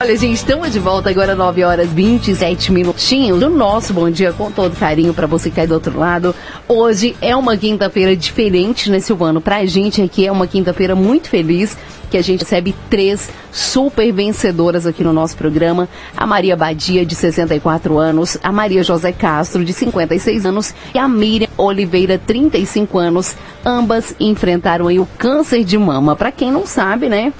Olha, 0.00 0.16
gente, 0.16 0.36
estamos 0.36 0.72
de 0.72 0.78
volta 0.78 1.10
agora, 1.10 1.34
9 1.34 1.64
horas 1.64 1.88
27 1.88 2.70
minutinhos 2.70 3.40
do 3.40 3.50
nosso 3.50 3.92
Bom 3.92 4.08
Dia 4.08 4.32
com 4.32 4.48
todo 4.48 4.78
carinho 4.78 5.12
para 5.12 5.26
você 5.26 5.50
que 5.50 5.58
aí 5.58 5.66
do 5.66 5.74
outro 5.74 5.98
lado. 5.98 6.32
Hoje 6.68 7.16
é 7.20 7.34
uma 7.34 7.56
quinta-feira 7.56 8.14
diferente, 8.14 8.88
né, 8.92 9.00
Silvano? 9.00 9.40
Pra 9.40 9.66
gente 9.66 10.00
aqui 10.00 10.24
é 10.24 10.30
uma 10.30 10.46
quinta-feira 10.46 10.94
muito 10.94 11.28
feliz, 11.28 11.76
que 12.08 12.16
a 12.16 12.22
gente 12.22 12.44
recebe 12.44 12.76
três 12.88 13.28
super 13.50 14.12
vencedoras 14.12 14.86
aqui 14.86 15.02
no 15.02 15.12
nosso 15.12 15.36
programa. 15.36 15.88
A 16.16 16.24
Maria 16.24 16.56
Badia, 16.56 17.04
de 17.04 17.16
64 17.16 17.98
anos, 17.98 18.38
a 18.40 18.52
Maria 18.52 18.84
José 18.84 19.10
Castro, 19.10 19.64
de 19.64 19.72
56 19.72 20.46
anos, 20.46 20.72
e 20.94 20.98
a 20.98 21.08
Miriam 21.08 21.48
Oliveira, 21.56 22.20
35 22.24 22.98
anos. 22.98 23.34
Ambas 23.64 24.14
enfrentaram 24.20 24.86
aí 24.86 25.00
o 25.00 25.08
câncer 25.18 25.64
de 25.64 25.76
mama. 25.76 26.14
Para 26.14 26.30
quem 26.30 26.52
não 26.52 26.64
sabe, 26.64 27.08
né? 27.08 27.32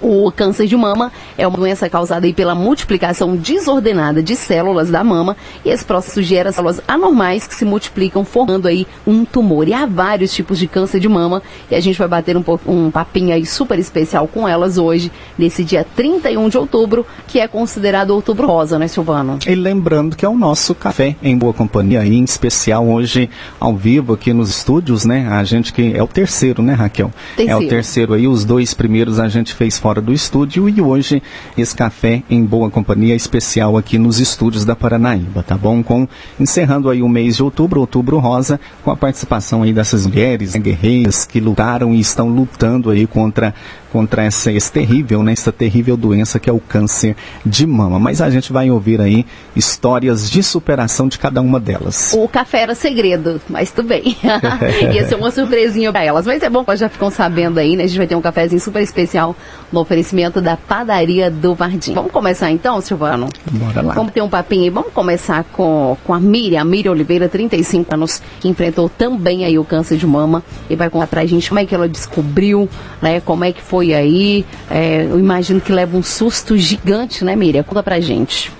O 0.00 0.30
câncer 0.30 0.66
de 0.66 0.76
mama 0.76 1.10
é 1.36 1.46
uma 1.46 1.56
doença 1.56 1.88
causada 1.88 2.32
pela 2.32 2.54
multiplicação 2.54 3.36
desordenada 3.36 4.22
de 4.22 4.36
células 4.36 4.90
da 4.90 5.02
mama 5.02 5.36
e 5.64 5.70
esse 5.70 5.84
processo 5.84 6.22
gera 6.22 6.52
células 6.52 6.80
anormais 6.86 7.46
que 7.46 7.54
se 7.54 7.64
multiplicam 7.64 8.24
formando 8.24 8.68
aí 8.68 8.86
um 9.06 9.24
tumor. 9.24 9.66
E 9.66 9.74
há 9.74 9.86
vários 9.86 10.32
tipos 10.32 10.58
de 10.58 10.68
câncer 10.68 11.00
de 11.00 11.08
mama 11.08 11.42
e 11.70 11.74
a 11.74 11.80
gente 11.80 11.98
vai 11.98 12.06
bater 12.06 12.36
um, 12.36 12.44
um 12.66 12.90
papinho 12.90 13.34
aí 13.34 13.44
super 13.44 13.78
especial 13.78 14.28
com 14.28 14.48
elas 14.48 14.78
hoje, 14.78 15.10
nesse 15.36 15.64
dia 15.64 15.84
31 15.96 16.48
de 16.48 16.58
outubro, 16.58 17.04
que 17.26 17.40
é 17.40 17.48
considerado 17.48 18.10
outubro 18.10 18.46
rosa, 18.46 18.78
né, 18.78 18.86
Silvano? 18.86 19.38
E 19.46 19.54
lembrando 19.54 20.16
que 20.16 20.24
é 20.24 20.28
o 20.28 20.36
nosso 20.36 20.74
café 20.74 21.16
em 21.22 21.36
boa 21.36 21.52
companhia 21.52 22.00
aí, 22.00 22.14
em 22.14 22.24
especial 22.24 22.86
hoje 22.86 23.28
ao 23.58 23.74
vivo 23.76 24.12
aqui 24.12 24.32
nos 24.32 24.50
estúdios, 24.50 25.04
né? 25.04 25.28
A 25.28 25.42
gente 25.44 25.72
que 25.72 25.92
é 25.94 26.02
o 26.02 26.06
terceiro, 26.06 26.62
né, 26.62 26.74
Raquel? 26.74 27.10
Terceiro. 27.36 27.62
É 27.62 27.66
o 27.66 27.68
terceiro 27.68 28.14
aí, 28.14 28.28
os 28.28 28.44
dois 28.44 28.74
primeiros 28.74 29.18
a 29.18 29.28
gente 29.28 29.54
fez 29.54 29.78
fora 29.88 30.02
do 30.02 30.12
estúdio 30.12 30.68
e 30.68 30.82
hoje 30.82 31.22
esse 31.56 31.74
café 31.74 32.22
em 32.28 32.44
boa 32.44 32.68
companhia 32.68 33.14
especial 33.14 33.74
aqui 33.74 33.96
nos 33.96 34.20
estúdios 34.20 34.62
da 34.62 34.76
Paranaíba, 34.76 35.42
tá 35.42 35.56
bom? 35.56 35.82
Com 35.82 36.06
encerrando 36.38 36.90
aí 36.90 37.02
o 37.02 37.08
mês 37.08 37.36
de 37.36 37.42
outubro, 37.42 37.80
outubro 37.80 38.18
rosa, 38.18 38.60
com 38.84 38.90
a 38.90 38.96
participação 38.96 39.62
aí 39.62 39.72
dessas 39.72 40.06
mulheres 40.06 40.52
né, 40.52 40.60
guerreiras 40.60 41.24
que 41.24 41.40
lutaram 41.40 41.94
e 41.94 42.00
estão 42.00 42.28
lutando 42.28 42.90
aí 42.90 43.06
contra 43.06 43.54
contra 43.92 44.24
essa 44.24 44.52
esse 44.52 44.70
terrível, 44.70 45.22
né, 45.22 45.32
essa 45.32 45.52
terrível 45.52 45.96
doença 45.96 46.38
que 46.38 46.48
é 46.48 46.52
o 46.52 46.60
câncer 46.60 47.16
de 47.44 47.66
mama. 47.66 47.98
Mas 47.98 48.20
a 48.20 48.30
gente 48.30 48.52
vai 48.52 48.70
ouvir 48.70 49.00
aí 49.00 49.26
histórias 49.54 50.30
de 50.30 50.42
superação 50.42 51.08
de 51.08 51.18
cada 51.18 51.40
uma 51.40 51.58
delas. 51.58 52.14
O 52.16 52.28
café 52.28 52.62
era 52.62 52.74
segredo, 52.74 53.40
mas 53.48 53.70
tudo 53.70 53.88
bem. 53.88 54.16
Ia 54.92 55.06
ser 55.06 55.14
uma 55.14 55.30
surpresinha 55.30 55.90
para 55.92 56.04
elas. 56.04 56.26
Mas 56.26 56.42
é 56.42 56.50
bom 56.50 56.64
que 56.64 56.70
elas 56.70 56.80
já 56.80 56.88
ficam 56.88 57.10
sabendo 57.10 57.58
aí, 57.58 57.76
né? 57.76 57.84
A 57.84 57.86
gente 57.86 57.98
vai 57.98 58.06
ter 58.06 58.14
um 58.14 58.20
cafezinho 58.20 58.60
super 58.60 58.82
especial 58.82 59.34
no 59.72 59.80
oferecimento 59.80 60.40
da 60.40 60.56
padaria 60.56 61.30
do 61.30 61.54
Vardim. 61.54 61.94
Vamos 61.94 62.12
começar 62.12 62.50
então, 62.50 62.80
Silvano? 62.80 63.28
Bora 63.50 63.82
lá. 63.82 63.94
Vamos 63.94 64.12
ter 64.12 64.22
um 64.22 64.28
papinho 64.28 64.64
aí. 64.64 64.70
Vamos 64.70 64.92
começar 64.92 65.44
com, 65.52 65.96
com 66.04 66.14
a 66.14 66.20
Miriam, 66.20 66.60
a 66.60 66.64
Miriam 66.64 66.92
Oliveira, 66.92 67.28
35 67.28 67.94
anos, 67.94 68.22
que 68.40 68.48
enfrentou 68.48 68.88
também 68.88 69.44
aí 69.44 69.58
o 69.58 69.64
câncer 69.64 69.96
de 69.96 70.06
mama. 70.06 70.42
E 70.68 70.76
vai 70.76 70.90
contar 70.90 71.06
pra 71.06 71.26
gente 71.26 71.48
como 71.48 71.60
é 71.60 71.66
que 71.66 71.74
ela 71.74 71.88
descobriu, 71.88 72.68
né? 73.00 73.20
Como 73.20 73.44
é 73.44 73.52
que 73.52 73.62
foi 73.62 73.77
aí. 73.80 74.44
É, 74.70 75.04
eu 75.04 75.18
imagino 75.18 75.60
que 75.60 75.72
leva 75.72 75.96
um 75.96 76.02
susto 76.02 76.56
gigante, 76.56 77.24
né, 77.24 77.34
Miriam? 77.34 77.62
Conta 77.62 77.82
pra 77.82 78.00
gente. 78.00 78.52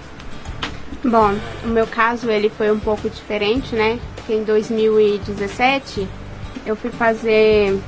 Bom, 1.05 1.35
o 1.65 1.69
meu 1.69 1.87
caso 1.87 2.31
ele 2.31 2.49
foi 2.49 2.71
um 2.71 2.79
pouco 2.79 3.09
diferente, 3.09 3.75
né? 3.75 3.99
Porque 4.17 4.35
em 4.35 4.43
2017 4.43 6.07
eu 6.67 6.75
fui 6.75 6.91
fazer 6.91 7.79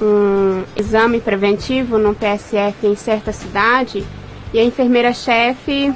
um 0.00 0.64
exame 0.76 1.20
preventivo 1.20 1.98
no 1.98 2.14
PSF 2.14 2.86
em 2.86 2.96
certa 2.96 3.32
cidade 3.32 4.04
e 4.52 4.58
a 4.58 4.64
enfermeira-chefe 4.64 5.94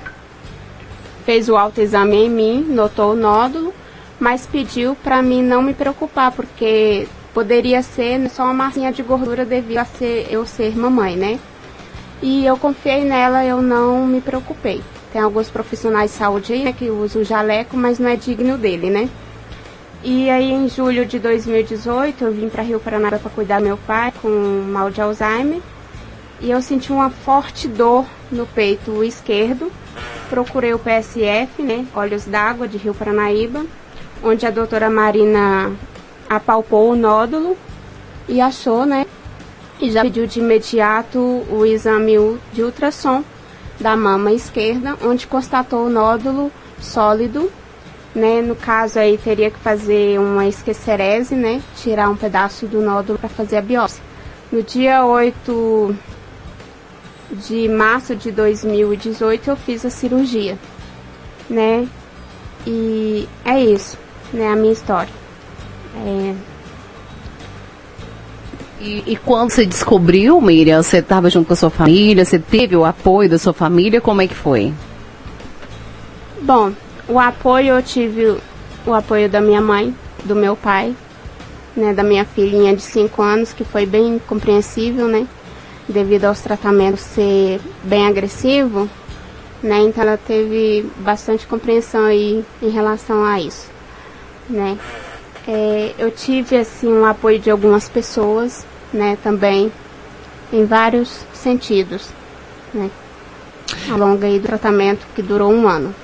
fez 1.24 1.48
o 1.48 1.56
autoexame 1.56 2.16
em 2.16 2.30
mim, 2.30 2.66
notou 2.68 3.12
o 3.12 3.16
nódulo, 3.16 3.74
mas 4.18 4.46
pediu 4.46 4.96
para 5.02 5.20
mim 5.20 5.42
não 5.42 5.60
me 5.60 5.74
preocupar, 5.74 6.30
porque 6.30 7.08
poderia 7.36 7.82
ser 7.82 8.30
só 8.30 8.44
uma 8.44 8.54
massinha 8.54 8.90
de 8.90 9.02
gordura 9.02 9.44
devido 9.44 9.76
a 9.76 9.84
ser, 9.84 10.26
eu 10.30 10.46
ser 10.46 10.74
mamãe, 10.74 11.16
né? 11.16 11.38
E 12.22 12.46
eu 12.46 12.56
confiei 12.56 13.04
nela, 13.04 13.44
eu 13.44 13.60
não 13.60 14.06
me 14.06 14.22
preocupei. 14.22 14.80
Tem 15.12 15.20
alguns 15.20 15.50
profissionais 15.50 16.12
de 16.12 16.16
saúde 16.16 16.54
aí 16.54 16.64
né, 16.64 16.72
que 16.72 16.88
usam 16.88 17.22
jaleco, 17.22 17.76
mas 17.76 17.98
não 17.98 18.08
é 18.08 18.16
digno 18.16 18.56
dele, 18.56 18.88
né? 18.88 19.10
E 20.02 20.30
aí 20.30 20.50
em 20.50 20.66
julho 20.66 21.04
de 21.04 21.18
2018 21.18 22.24
eu 22.24 22.32
vim 22.32 22.48
para 22.48 22.62
Rio 22.62 22.80
Paraná 22.80 23.10
para 23.10 23.28
cuidar 23.28 23.58
do 23.58 23.66
meu 23.66 23.76
pai 23.76 24.14
com 24.22 24.30
mal 24.72 24.90
de 24.90 25.02
Alzheimer. 25.02 25.60
E 26.40 26.50
eu 26.50 26.62
senti 26.62 26.90
uma 26.90 27.10
forte 27.10 27.68
dor 27.68 28.06
no 28.32 28.46
peito 28.46 29.04
esquerdo. 29.04 29.70
Procurei 30.30 30.72
o 30.72 30.78
PSF, 30.78 31.62
né, 31.62 31.84
Olhos 31.94 32.24
d'Água 32.24 32.66
de 32.66 32.78
Rio 32.78 32.94
Paranaíba, 32.94 33.66
onde 34.22 34.46
a 34.46 34.50
doutora 34.50 34.88
Marina 34.88 35.70
apalpou 36.28 36.92
o 36.92 36.96
nódulo 36.96 37.56
e 38.28 38.40
achou, 38.40 38.84
né, 38.84 39.06
e 39.80 39.90
já 39.90 40.02
pediu 40.02 40.26
de 40.26 40.40
imediato 40.40 41.18
o 41.18 41.64
exame 41.64 42.16
de 42.52 42.62
ultrassom 42.62 43.22
da 43.78 43.96
mama 43.96 44.32
esquerda, 44.32 44.96
onde 45.02 45.26
constatou 45.26 45.86
o 45.86 45.90
nódulo 45.90 46.50
sólido, 46.80 47.50
né? 48.14 48.40
No 48.40 48.56
caso 48.56 48.98
aí 48.98 49.18
teria 49.18 49.50
que 49.50 49.58
fazer 49.58 50.18
uma 50.18 50.46
esquecerese, 50.46 51.34
né? 51.34 51.62
Tirar 51.76 52.08
um 52.08 52.16
pedaço 52.16 52.66
do 52.66 52.80
nódulo 52.80 53.18
para 53.18 53.28
fazer 53.28 53.58
a 53.58 53.62
biópsia. 53.62 54.02
No 54.50 54.62
dia 54.62 55.04
8 55.04 55.94
de 57.32 57.68
março 57.68 58.16
de 58.16 58.30
2018 58.30 59.50
eu 59.50 59.56
fiz 59.56 59.84
a 59.84 59.90
cirurgia, 59.90 60.58
né? 61.50 61.86
E 62.66 63.28
é 63.44 63.60
isso, 63.60 63.98
né? 64.32 64.48
A 64.48 64.56
minha 64.56 64.72
história. 64.72 65.12
É, 65.96 66.34
E, 68.80 69.02
e 69.06 69.16
quando 69.16 69.50
você 69.50 69.64
descobriu, 69.64 70.40
Miriam, 70.40 70.82
você 70.82 70.98
estava 70.98 71.30
junto 71.30 71.46
com 71.46 71.54
a 71.54 71.56
sua 71.56 71.70
família, 71.70 72.24
você 72.24 72.38
teve 72.38 72.76
o 72.76 72.84
apoio 72.84 73.28
da 73.28 73.38
sua 73.38 73.52
família, 73.52 74.00
como 74.00 74.20
é 74.20 74.28
que 74.28 74.34
foi? 74.34 74.72
Bom, 76.42 76.72
o 77.08 77.18
apoio 77.18 77.74
eu 77.74 77.82
tive 77.82 78.36
o 78.86 78.94
apoio 78.94 79.28
da 79.28 79.40
minha 79.40 79.60
mãe, 79.60 79.94
do 80.24 80.36
meu 80.36 80.54
pai, 80.54 80.94
né, 81.74 81.94
da 81.94 82.02
minha 82.02 82.24
filhinha 82.24 82.76
de 82.76 82.82
5 82.82 83.22
anos, 83.22 83.52
que 83.52 83.64
foi 83.64 83.86
bem 83.86 84.20
compreensível, 84.26 85.08
né? 85.08 85.26
Devido 85.88 86.26
aos 86.26 86.40
tratamentos 86.40 87.00
ser 87.00 87.60
bem 87.82 88.06
agressivo, 88.06 88.88
né? 89.62 89.78
Então 89.80 90.04
ela 90.04 90.16
teve 90.18 90.88
bastante 90.98 91.46
compreensão 91.46 92.04
aí 92.04 92.44
em 92.62 92.68
relação 92.68 93.24
a 93.24 93.40
isso, 93.40 93.68
né? 94.48 94.76
É, 95.48 95.92
eu 95.98 96.10
tive 96.10 96.56
assim 96.56 96.88
um 96.88 97.04
apoio 97.04 97.38
de 97.38 97.50
algumas 97.50 97.88
pessoas, 97.88 98.66
né, 98.92 99.16
também 99.22 99.70
em 100.52 100.64
vários 100.64 101.20
sentidos, 101.32 102.08
né? 102.72 102.90
Ao 103.90 103.98
longo 103.98 104.24
aí 104.24 104.38
do 104.38 104.46
tratamento 104.46 105.06
que 105.14 105.22
durou 105.22 105.52
um 105.52 105.68
ano. 105.68 105.94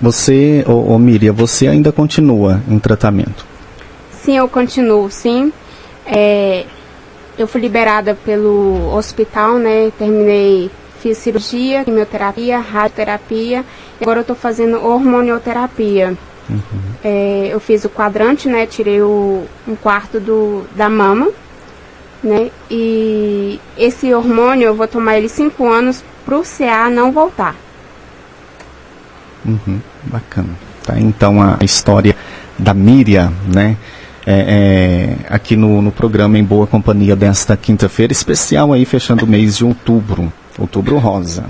Você, 0.00 0.64
ô, 0.66 0.92
ô 0.92 0.98
Miriam, 0.98 1.32
você 1.32 1.68
ainda 1.68 1.92
continua 1.92 2.60
em 2.68 2.78
tratamento? 2.78 3.46
Sim, 4.10 4.36
eu 4.36 4.48
continuo, 4.48 5.10
sim. 5.10 5.52
É, 6.06 6.64
eu 7.38 7.46
fui 7.46 7.60
liberada 7.60 8.14
pelo 8.14 8.94
hospital, 8.94 9.58
né? 9.58 9.92
Terminei, 9.98 10.70
fiz 11.00 11.18
cirurgia, 11.18 11.84
quimioterapia, 11.84 12.58
radioterapia. 12.58 13.64
Agora 14.00 14.18
eu 14.18 14.22
estou 14.22 14.36
fazendo 14.36 14.84
hormonioterapia. 14.84 16.16
É, 17.02 17.48
eu 17.50 17.60
fiz 17.60 17.84
o 17.84 17.88
quadrante, 17.88 18.48
né? 18.48 18.66
Tirei 18.66 19.00
o, 19.00 19.44
um 19.66 19.74
quarto 19.76 20.20
do, 20.20 20.64
da 20.76 20.88
mama, 20.88 21.30
né? 22.22 22.50
E 22.70 23.60
esse 23.76 24.12
hormônio 24.12 24.66
eu 24.66 24.74
vou 24.74 24.86
tomar 24.86 25.16
ele 25.16 25.28
cinco 25.28 25.66
anos 25.66 26.04
pro 26.24 26.42
CA 26.42 26.90
não 26.90 27.12
voltar. 27.12 27.54
Uhum, 29.44 29.80
bacana. 30.04 30.50
Tá, 30.82 30.98
então 30.98 31.40
a 31.42 31.64
história 31.64 32.14
da 32.58 32.74
Miriam, 32.74 33.32
né? 33.46 33.76
é, 34.26 35.16
é, 35.26 35.34
aqui 35.34 35.56
no, 35.56 35.82
no 35.82 35.92
programa 35.92 36.38
Em 36.38 36.44
Boa 36.44 36.66
Companhia 36.66 37.14
desta 37.14 37.56
quinta-feira, 37.56 38.12
especial 38.12 38.72
aí, 38.72 38.84
fechando 38.84 39.24
o 39.24 39.28
mês 39.28 39.58
de 39.58 39.64
outubro, 39.64 40.32
outubro 40.58 40.98
rosa. 40.98 41.44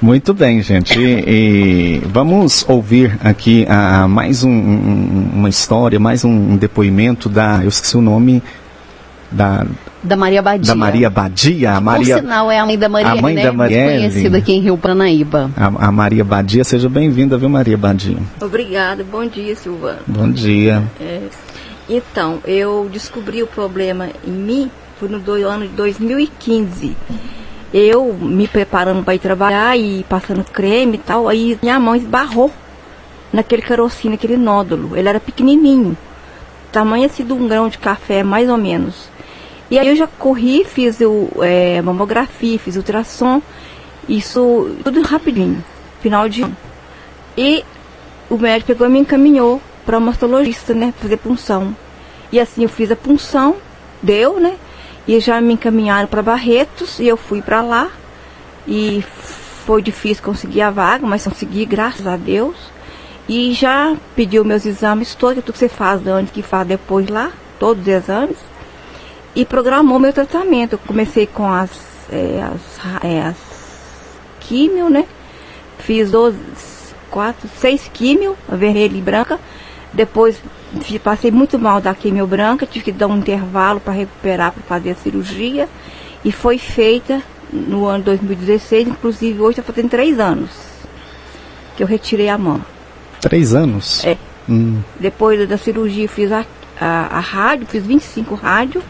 Muito 0.00 0.34
bem, 0.34 0.60
gente. 0.62 0.98
E, 0.98 1.24
e 1.26 2.02
vamos 2.06 2.64
ouvir 2.68 3.18
aqui 3.24 3.64
a, 3.68 4.06
mais 4.06 4.44
um- 4.44 4.50
um- 4.50 5.30
uma 5.34 5.48
história, 5.48 5.98
mais 5.98 6.24
um 6.24 6.56
depoimento 6.56 7.28
da. 7.28 7.60
Eu 7.62 7.68
esqueci 7.68 7.96
o 7.96 8.02
nome 8.02 8.42
da, 9.30 9.66
Da 10.02 10.14
Maria 10.14 10.42
Badia. 10.42 10.66
da 10.66 10.74
Maria 10.74 11.08
Badia. 11.10 11.72
A 11.72 11.80
Maria, 11.80 12.14
Por 12.16 12.22
sinal, 12.22 12.50
é 12.50 12.58
a 12.58 12.66
mãe 12.66 12.78
da 12.78 12.88
Maria, 12.90 13.10
a 13.12 13.16
mãe 13.16 13.34
né? 13.34 13.42
da. 13.44 13.52
Muito 13.52 13.72
conhecida 13.74 14.38
aqui 14.38 14.52
em 14.52 14.60
Rio 14.60 14.76
Paranaíba. 14.76 15.50
a, 15.56 15.86
a 15.88 15.92
Maria 15.92 16.24
Badia, 16.24 16.62
seja 16.62 16.88
bem-vinda, 16.90 17.38
viu, 17.38 17.48
Maria 17.48 17.76
Badia? 17.78 18.18
Obrigada, 18.40 19.02
bom 19.02 19.26
dia, 19.26 19.56
Silvana. 19.56 19.98
Bom 20.06 20.30
dia. 20.30 20.82
Então, 21.88 22.38
eu 22.46 22.88
descobri 22.92 23.42
o 23.42 23.46
problema 23.46 24.08
em 24.26 24.30
mim 24.30 24.70
foi 25.00 25.08
no 25.08 25.18
do, 25.20 25.32
ano 25.46 25.66
de 25.68 25.74
2015. 25.74 26.96
Eu 27.72 28.14
me 28.14 28.46
preparando 28.46 29.04
para 29.04 29.14
ir 29.14 29.18
trabalhar 29.18 29.76
e 29.76 30.04
passando 30.08 30.44
creme 30.44 30.96
e 30.96 30.98
tal, 30.98 31.28
aí 31.28 31.58
minha 31.62 31.78
mão 31.80 31.96
esbarrou 31.96 32.50
naquele 33.32 33.62
carocinho, 33.62 34.12
naquele 34.12 34.36
nódulo. 34.36 34.96
Ele 34.96 35.08
era 35.08 35.20
pequenininho, 35.20 35.96
tamanho 36.72 37.06
assim 37.06 37.24
de 37.24 37.32
um 37.32 37.48
grão 37.48 37.68
de 37.68 37.78
café, 37.78 38.22
mais 38.22 38.48
ou 38.48 38.56
menos. 38.56 39.08
E 39.70 39.78
aí 39.78 39.88
eu 39.88 39.96
já 39.96 40.06
corri, 40.06 40.64
fiz 40.64 41.00
o 41.00 41.28
é, 41.42 41.82
mamografia, 41.82 42.58
fiz 42.58 42.76
ultrassom, 42.76 43.42
isso 44.08 44.76
tudo 44.84 45.02
rapidinho, 45.02 45.62
final 46.00 46.28
de 46.28 46.42
ano. 46.42 46.56
E 47.36 47.64
o 48.30 48.38
médico 48.38 48.68
pegou 48.68 48.86
e 48.86 48.90
me 48.90 49.00
encaminhou 49.00 49.60
para 49.84 49.98
o 49.98 50.00
mastologista, 50.00 50.72
né, 50.72 50.94
fazer 51.00 51.16
punção. 51.16 51.74
E 52.30 52.38
assim 52.38 52.62
eu 52.62 52.68
fiz 52.68 52.90
a 52.90 52.96
punção, 52.96 53.56
deu, 54.02 54.40
né? 54.40 54.56
E 55.06 55.20
já 55.20 55.40
me 55.40 55.54
encaminharam 55.54 56.08
para 56.08 56.22
Barretos 56.22 56.98
e 56.98 57.06
eu 57.06 57.16
fui 57.16 57.40
para 57.40 57.62
lá. 57.62 57.90
E 58.66 59.04
foi 59.64 59.80
difícil 59.80 60.24
conseguir 60.24 60.62
a 60.62 60.70
vaga, 60.70 61.06
mas 61.06 61.24
consegui, 61.24 61.64
graças 61.64 62.06
a 62.06 62.16
Deus. 62.16 62.56
E 63.28 63.52
já 63.52 63.96
pediu 64.14 64.44
meus 64.44 64.64
exames 64.64 65.14
todos, 65.14 65.42
tudo 65.42 65.52
que 65.52 65.58
você 65.58 65.68
faz 65.68 66.06
antes, 66.06 66.32
que 66.32 66.42
faz 66.42 66.66
depois 66.66 67.08
lá, 67.08 67.32
todos 67.58 67.82
os 67.82 67.88
exames. 67.88 68.36
E 69.34 69.44
programou 69.44 69.98
meu 69.98 70.12
tratamento. 70.12 70.74
Eu 70.74 70.78
comecei 70.78 71.26
com 71.26 71.50
as, 71.50 71.70
é, 72.10 72.42
as, 72.42 73.04
é, 73.04 73.22
as 73.22 73.36
químio, 74.40 74.88
né? 74.88 75.04
Fiz 75.78 76.10
12, 76.10 76.38
4, 77.10 77.48
6 77.60 77.90
químio, 77.92 78.36
vermelha 78.48 78.96
e 78.96 79.00
branca. 79.00 79.38
Depois 79.92 80.40
passei 81.02 81.30
muito 81.30 81.58
mal 81.58 81.80
da 81.80 81.94
quimio 81.94 82.26
branca, 82.26 82.66
tive 82.66 82.86
que 82.86 82.92
dar 82.92 83.06
um 83.06 83.18
intervalo 83.18 83.80
para 83.80 83.92
recuperar, 83.92 84.52
para 84.52 84.62
fazer 84.62 84.90
a 84.90 84.94
cirurgia. 84.94 85.68
E 86.24 86.32
foi 86.32 86.58
feita 86.58 87.22
no 87.52 87.86
ano 87.86 88.04
2016, 88.04 88.88
inclusive 88.88 89.40
hoje 89.40 89.60
está 89.60 89.62
fazendo 89.62 89.90
três 89.90 90.18
anos 90.18 90.50
que 91.76 91.82
eu 91.82 91.86
retirei 91.86 92.28
a 92.28 92.38
mão. 92.38 92.60
Três 93.20 93.54
anos? 93.54 94.04
É. 94.04 94.16
Hum. 94.48 94.80
Depois 94.98 95.46
da 95.48 95.58
cirurgia 95.58 96.08
fiz 96.08 96.32
a, 96.32 96.44
a, 96.80 97.18
a 97.18 97.20
rádio, 97.20 97.66
fiz 97.66 97.84
25 97.84 98.34
rádio. 98.34 98.82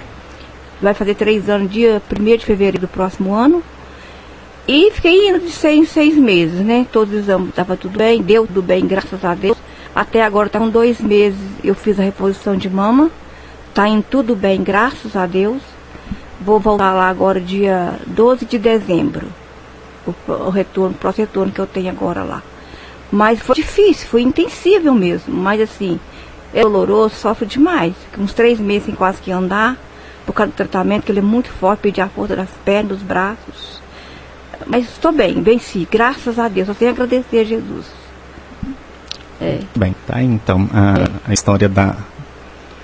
Vai 0.80 0.94
fazer 0.94 1.14
três 1.14 1.48
anos, 1.48 1.70
dia 1.70 2.00
1 2.10 2.24
de 2.36 2.44
fevereiro 2.44 2.78
do 2.78 2.88
próximo 2.88 3.34
ano. 3.34 3.62
E 4.68 4.90
fiquei 4.90 5.28
indo 5.28 5.40
de 5.40 5.50
seis 5.50 5.78
em 5.78 5.84
seis 5.84 6.16
meses, 6.16 6.60
né? 6.60 6.86
Todos 6.92 7.14
os 7.14 7.20
exames 7.20 7.48
estavam 7.48 7.76
tudo 7.76 7.96
bem, 7.96 8.20
deu 8.20 8.46
tudo 8.46 8.62
bem, 8.62 8.84
graças 8.86 9.24
a 9.24 9.34
Deus. 9.34 9.56
Até 9.96 10.22
agora 10.22 10.48
está 10.48 10.58
com 10.58 10.68
dois 10.68 11.00
meses, 11.00 11.40
eu 11.64 11.74
fiz 11.74 11.98
a 11.98 12.02
reposição 12.02 12.54
de 12.54 12.68
mama. 12.68 13.10
Está 13.70 13.88
indo 13.88 14.04
tudo 14.10 14.36
bem, 14.36 14.62
graças 14.62 15.16
a 15.16 15.24
Deus. 15.24 15.62
Vou 16.38 16.60
voltar 16.60 16.92
lá 16.92 17.08
agora 17.08 17.40
dia 17.40 17.98
12 18.06 18.44
de 18.44 18.58
dezembro. 18.58 19.26
O, 20.06 20.14
o 20.30 20.50
retorno, 20.50 20.94
o 20.94 20.98
próximo 20.98 21.26
retorno 21.26 21.50
que 21.50 21.58
eu 21.58 21.66
tenho 21.66 21.88
agora 21.88 22.22
lá. 22.22 22.42
Mas 23.10 23.40
foi 23.40 23.54
difícil, 23.54 24.06
foi 24.06 24.20
intensível 24.20 24.92
mesmo. 24.92 25.34
Mas 25.34 25.62
assim, 25.62 25.98
é 26.52 26.60
doloroso, 26.60 27.14
sofre 27.14 27.46
demais. 27.46 27.94
Fiquei 28.10 28.22
uns 28.22 28.34
três 28.34 28.60
meses 28.60 28.84
sem 28.84 28.94
quase 28.94 29.22
que 29.22 29.32
andar, 29.32 29.78
por 30.26 30.34
causa 30.34 30.52
do 30.52 30.56
tratamento, 30.56 31.04
que 31.04 31.12
ele 31.12 31.20
é 31.20 31.22
muito 31.22 31.48
forte, 31.48 31.80
perdi 31.80 32.02
a 32.02 32.08
força 32.08 32.36
das 32.36 32.50
pernas, 32.66 32.98
dos 32.98 33.02
braços. 33.02 33.80
Mas 34.66 34.90
estou 34.90 35.10
bem, 35.10 35.42
venci, 35.42 35.88
graças 35.90 36.38
a 36.38 36.48
Deus. 36.48 36.68
Eu 36.68 36.74
tenho 36.74 36.90
a 36.90 36.92
agradecer 36.92 37.38
a 37.38 37.44
Jesus. 37.44 38.05
É. 39.46 39.60
Bem, 39.76 39.94
tá 40.06 40.16
aí 40.16 40.26
então 40.26 40.68
a, 40.72 41.00
é. 41.00 41.30
a 41.30 41.32
história 41.32 41.68
da. 41.68 41.94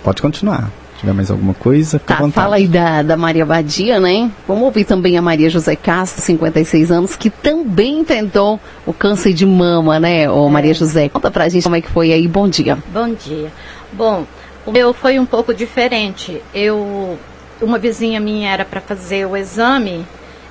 Pode 0.05 0.23
continuar. 0.23 0.70
Se 0.94 1.00
tiver 1.00 1.12
mais 1.12 1.31
alguma 1.31 1.55
coisa, 1.55 1.99
fica 1.99 2.14
tá, 2.14 2.29
Fala 2.31 2.56
aí 2.56 2.69
da, 2.69 3.03
da 3.03 3.17
Maria 3.17 3.44
Badia, 3.44 3.99
né? 3.99 4.31
Vamos 4.47 4.62
ouvir 4.64 4.85
também 4.85 5.19
a 5.19 5.23
Maria 5.23 5.50
José 5.50 5.75
Castro, 5.75 6.23
56 6.23 6.93
anos, 6.93 7.17
que 7.17 7.29
também 7.29 8.05
tentou 8.05 8.61
o 8.87 8.93
câncer 8.93 9.32
de 9.32 9.44
mama, 9.44 9.99
né, 9.99 10.31
ô 10.31 10.49
Maria 10.49 10.70
é. 10.70 10.75
José? 10.75 11.09
Conta 11.09 11.31
pra 11.31 11.49
gente 11.49 11.64
como 11.64 11.75
é 11.75 11.81
que 11.81 11.91
foi 11.91 12.12
aí. 12.12 12.29
Bom 12.29 12.49
dia. 12.49 12.79
Bom 12.93 13.12
dia. 13.12 13.50
Bom, 13.93 14.25
o 14.65 14.70
meu 14.70 14.94
foi 14.94 15.19
um 15.19 15.26
pouco 15.26 15.53
diferente. 15.53 16.41
Eu. 16.55 17.19
Uma 17.61 17.79
vizinha 17.79 18.19
minha 18.19 18.50
era 18.50 18.65
para 18.65 18.81
fazer 18.81 19.25
o 19.25 19.37
exame 19.37 20.05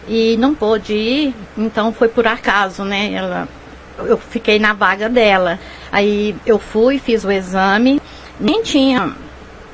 e 0.07 0.37
não 0.37 0.55
pôde 0.55 0.93
ir, 0.93 1.35
então 1.57 1.91
foi 1.91 2.07
por 2.07 2.25
acaso, 2.25 2.83
né? 2.83 3.11
Ela 3.13 3.49
eu 3.97 4.17
fiquei 4.17 4.59
na 4.59 4.73
vaga 4.73 5.09
dela. 5.09 5.59
Aí 5.91 6.35
eu 6.45 6.57
fui, 6.57 6.99
fiz 6.99 7.23
o 7.23 7.31
exame, 7.31 8.01
nem 8.39 8.63
tinha, 8.63 9.13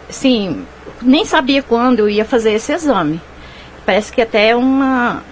sim, 0.09 0.65
nem 1.01 1.25
sabia 1.25 1.61
quando 1.61 1.99
eu 1.99 2.09
ia 2.09 2.25
fazer 2.25 2.53
esse 2.53 2.73
exame. 2.73 3.21
Parece 3.85 4.11
que 4.11 4.21
até 4.21 4.55
uma, 4.55 5.23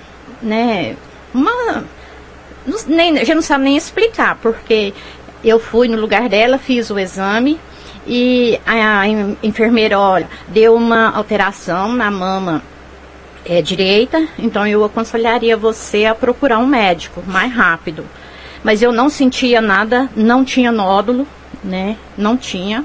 né, 0.41 0.95
uma, 1.33 1.83
nem, 2.87 3.17
gente 3.17 3.35
não 3.35 3.41
sabe 3.41 3.65
nem 3.65 3.75
explicar, 3.75 4.37
porque 4.41 4.93
eu 5.43 5.59
fui 5.59 5.87
no 5.87 5.99
lugar 5.99 6.29
dela, 6.29 6.57
fiz 6.57 6.89
o 6.89 6.99
exame 6.99 7.59
e 8.07 8.59
a, 8.65 9.01
a 9.01 9.07
enfermeira, 9.43 9.99
olha, 9.99 10.27
deu 10.47 10.75
uma 10.75 11.09
alteração 11.09 11.91
na 11.91 12.09
mama 12.09 12.61
é, 13.43 13.61
direita, 13.61 14.27
então 14.39 14.65
eu 14.65 14.83
aconselharia 14.83 15.57
você 15.57 16.05
a 16.05 16.15
procurar 16.15 16.59
um 16.59 16.65
médico 16.67 17.23
mais 17.27 17.51
rápido 17.51 18.05
mas 18.65 18.81
eu 18.81 18.91
não 18.91 19.09
sentia 19.09 19.61
nada, 19.61 20.09
não 20.15 20.43
tinha 20.43 20.71
nódulo, 20.71 21.27
né? 21.63 21.95
Não 22.17 22.35
tinha. 22.35 22.83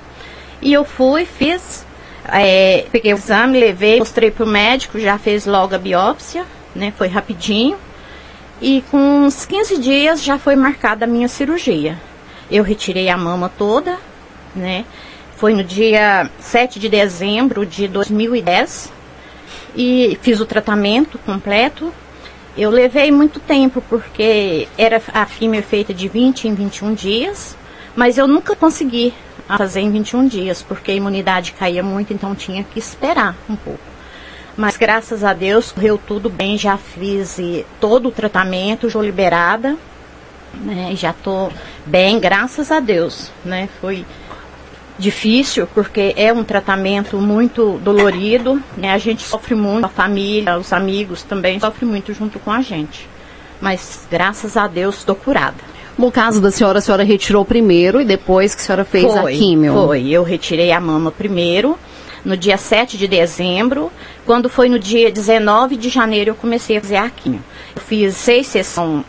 E 0.61 0.71
eu 0.75 0.85
fui, 0.85 1.25
fiz, 1.25 1.87
é, 2.29 2.85
peguei 2.93 3.15
o 3.15 3.17
exame, 3.17 3.59
levei, 3.59 3.99
mostrei 3.99 4.31
para 4.31 4.45
o 4.45 4.47
médico, 4.47 5.01
já 5.01 5.17
fez 5.17 5.47
logo 5.47 5.75
a 5.75 5.79
biópsia, 5.79 6.45
né? 6.77 6.93
Foi 6.99 7.09
rapidinho. 7.09 7.79
E 8.61 8.85
com 8.91 9.25
uns 9.25 9.47
15 9.47 9.79
dias 9.79 10.23
já 10.23 10.39
foi 10.39 10.55
marcada 10.55 11.07
a 11.07 11.09
minha 11.09 11.29
cirurgia. 11.29 11.99
Eu 12.51 12.63
retirei 12.63 13.09
a 13.09 13.17
mama 13.17 13.51
toda, 13.57 13.97
né? 14.55 14.85
Foi 15.39 15.55
no 15.55 15.65
dia 15.65 16.29
7 16.41 16.79
de 16.79 16.91
dezembro 16.91 17.65
de 17.65 17.89
2010 17.89 18.93
e 19.75 20.19
fiz 20.21 20.41
o 20.41 20.45
tratamento 20.45 21.19
completo 21.25 21.91
eu 22.61 22.69
levei 22.69 23.11
muito 23.11 23.41
tempo, 23.41 23.83
porque 23.89 24.69
era 24.77 25.01
a 25.15 25.25
quimio 25.25 25.63
feita 25.63 25.95
de 25.95 26.09
20 26.09 26.47
em 26.47 26.55
21 26.55 26.93
dias, 26.93 27.57
mas 27.97 28.19
eu 28.19 28.29
nunca 28.29 28.55
consegui 28.55 29.15
fazer 29.57 29.81
em 29.81 29.91
21 29.91 30.29
dias, 30.29 30.63
porque 30.63 30.91
a 30.91 30.95
imunidade 30.95 31.53
caía 31.53 31.83
muito, 31.83 32.13
então 32.13 32.35
tinha 32.35 32.63
que 32.63 32.79
esperar 32.79 33.35
um 33.49 33.57
pouco. 33.57 33.81
Mas 34.59 34.77
graças 34.77 35.25
a 35.25 35.33
Deus 35.33 35.73
correu 35.73 35.99
tudo 36.07 36.29
bem, 36.29 36.59
já 36.59 36.77
fiz 36.77 37.41
todo 37.81 38.11
o 38.11 38.13
tratamento, 38.13 38.87
estou 38.87 39.03
liberada, 39.03 39.75
né, 40.53 40.93
já 40.95 41.13
estou 41.13 41.51
bem, 41.87 42.21
graças 42.21 42.71
a 42.71 42.79
Deus, 42.79 43.33
né, 43.43 43.71
foi 43.81 44.05
difícil, 45.01 45.67
porque 45.75 46.15
é 46.17 46.33
um 46.33 46.45
tratamento 46.45 47.17
muito 47.17 47.79
dolorido, 47.83 48.63
né? 48.77 48.93
A 48.93 48.99
gente 48.99 49.23
sofre 49.23 49.55
muito, 49.55 49.85
a 49.85 49.89
família, 49.89 50.59
os 50.59 50.73
amigos 50.73 51.23
também 51.23 51.59
sofrem 51.59 51.89
muito 51.89 52.13
junto 52.13 52.39
com 52.39 52.53
a 52.53 52.61
gente. 52.61 53.09
Mas 53.61 54.07
graças 54.11 54.57
a 54.57 54.67
Deus 54.67 54.99
estou 54.99 55.15
curada. 55.15 55.57
No 55.99 56.11
caso 56.11 56.41
da 56.41 56.51
senhora, 56.51 56.79
a 56.79 56.83
senhora 56.83 57.03
retirou 57.03 57.45
primeiro 57.45 58.01
e 58.01 58.05
depois 58.05 58.55
que 58.55 58.63
a 58.63 58.65
senhora 58.65 58.85
fez 58.85 59.13
foi, 59.13 59.35
a 59.35 59.37
químio? 59.37 59.73
Foi, 59.75 60.09
eu 60.09 60.23
retirei 60.23 60.73
a 60.73 60.81
mama 60.81 61.11
primeiro, 61.11 61.79
no 62.25 62.37
dia 62.37 62.57
7 62.57 62.97
de 62.97 63.07
dezembro. 63.07 63.91
Quando 64.25 64.49
foi 64.49 64.69
no 64.69 64.79
dia 64.79 65.11
19 65.11 65.77
de 65.77 65.89
janeiro, 65.89 66.31
eu 66.31 66.35
comecei 66.35 66.77
a 66.77 66.81
fazer 66.81 66.97
a 66.97 67.11
químio. 67.11 67.43
Eu 67.75 67.83
fiz 67.83 68.17
seis 68.17 68.47
sessões 68.47 69.05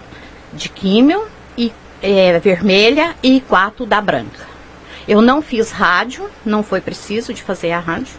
de 0.53 0.67
químio, 0.67 1.24
e, 1.57 1.71
é, 2.01 2.38
vermelha 2.39 3.15
e 3.24 3.39
quatro 3.41 3.86
da 3.86 4.01
branca. 4.01 4.50
Eu 5.08 5.22
não 5.22 5.41
fiz 5.41 5.72
rádio, 5.72 6.29
não 6.46 6.63
foi 6.63 6.81
preciso 6.81 7.34
de 7.34 7.41
fazer 7.41 7.72
a 7.72 7.79
rádio. 7.79 8.13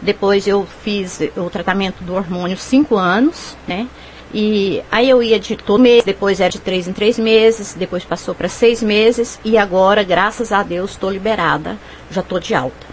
Depois 0.00 0.46
eu 0.46 0.66
fiz 0.82 1.20
o 1.36 1.50
tratamento 1.50 2.02
do 2.02 2.14
hormônio 2.14 2.56
cinco 2.56 2.96
anos, 2.96 3.56
né? 3.68 3.86
E 4.32 4.80
aí 4.90 5.10
eu 5.10 5.22
ia 5.22 5.40
de 5.40 5.56
todo 5.56 5.82
mês, 5.82 6.04
depois 6.04 6.40
era 6.40 6.50
de 6.50 6.60
três 6.60 6.86
em 6.86 6.92
três 6.92 7.18
meses, 7.18 7.74
depois 7.74 8.04
passou 8.04 8.34
para 8.34 8.48
seis 8.48 8.82
meses 8.82 9.40
e 9.44 9.58
agora, 9.58 10.04
graças 10.04 10.52
a 10.52 10.62
Deus, 10.62 10.92
estou 10.92 11.10
liberada, 11.10 11.76
já 12.10 12.20
estou 12.20 12.38
de 12.38 12.54
alta. 12.54 12.86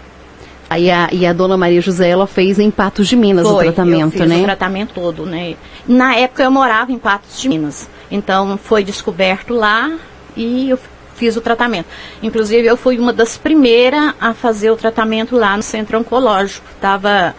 Aí 0.68 0.90
a, 0.90 1.08
e 1.12 1.24
a 1.24 1.32
dona 1.32 1.56
Maria 1.56 1.80
José, 1.80 2.10
ela 2.10 2.26
fez 2.26 2.58
em 2.58 2.70
Patos 2.70 3.08
de 3.08 3.16
Minas 3.16 3.46
Foi, 3.46 3.68
o 3.68 3.72
tratamento, 3.72 4.16
eu 4.16 4.20
fiz 4.20 4.28
né? 4.28 4.40
o 4.40 4.44
tratamento 4.44 4.94
todo, 4.94 5.24
né? 5.24 5.54
Na 5.86 6.14
época 6.16 6.42
eu 6.42 6.50
morava 6.50 6.92
em 6.92 6.98
Patos 6.98 7.40
de 7.40 7.48
Minas, 7.48 7.88
então 8.10 8.58
foi 8.58 8.84
descoberto 8.84 9.54
lá 9.54 9.96
e 10.36 10.68
eu 10.68 10.78
fiz 11.18 11.36
o 11.36 11.40
tratamento. 11.40 11.86
Inclusive, 12.22 12.66
eu 12.66 12.76
fui 12.76 12.98
uma 12.98 13.12
das 13.12 13.36
primeiras 13.36 14.14
a 14.20 14.32
fazer 14.32 14.70
o 14.70 14.76
tratamento 14.76 15.36
lá 15.36 15.56
no 15.56 15.62
centro 15.62 15.98
oncológico. 15.98 16.66
Estava 16.74 17.34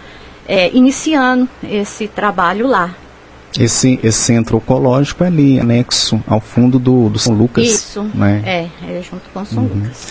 é, 0.48 0.70
iniciando 0.76 1.48
esse 1.64 2.08
trabalho 2.08 2.68
lá. 2.68 2.94
Esse, 3.58 4.00
esse 4.04 4.20
centro 4.20 4.58
oncológico 4.58 5.24
é 5.24 5.28
ali, 5.28 5.60
anexo 5.60 6.22
ao 6.28 6.40
fundo 6.40 6.78
do, 6.78 7.10
do 7.10 7.18
São 7.18 7.34
Lucas. 7.34 7.66
Isso, 7.66 8.04
né? 8.14 8.44
é, 8.46 8.68
é 8.98 9.02
junto 9.02 9.28
com 9.34 9.44
São 9.46 9.64
uhum. 9.64 9.70
Lucas. 9.74 10.08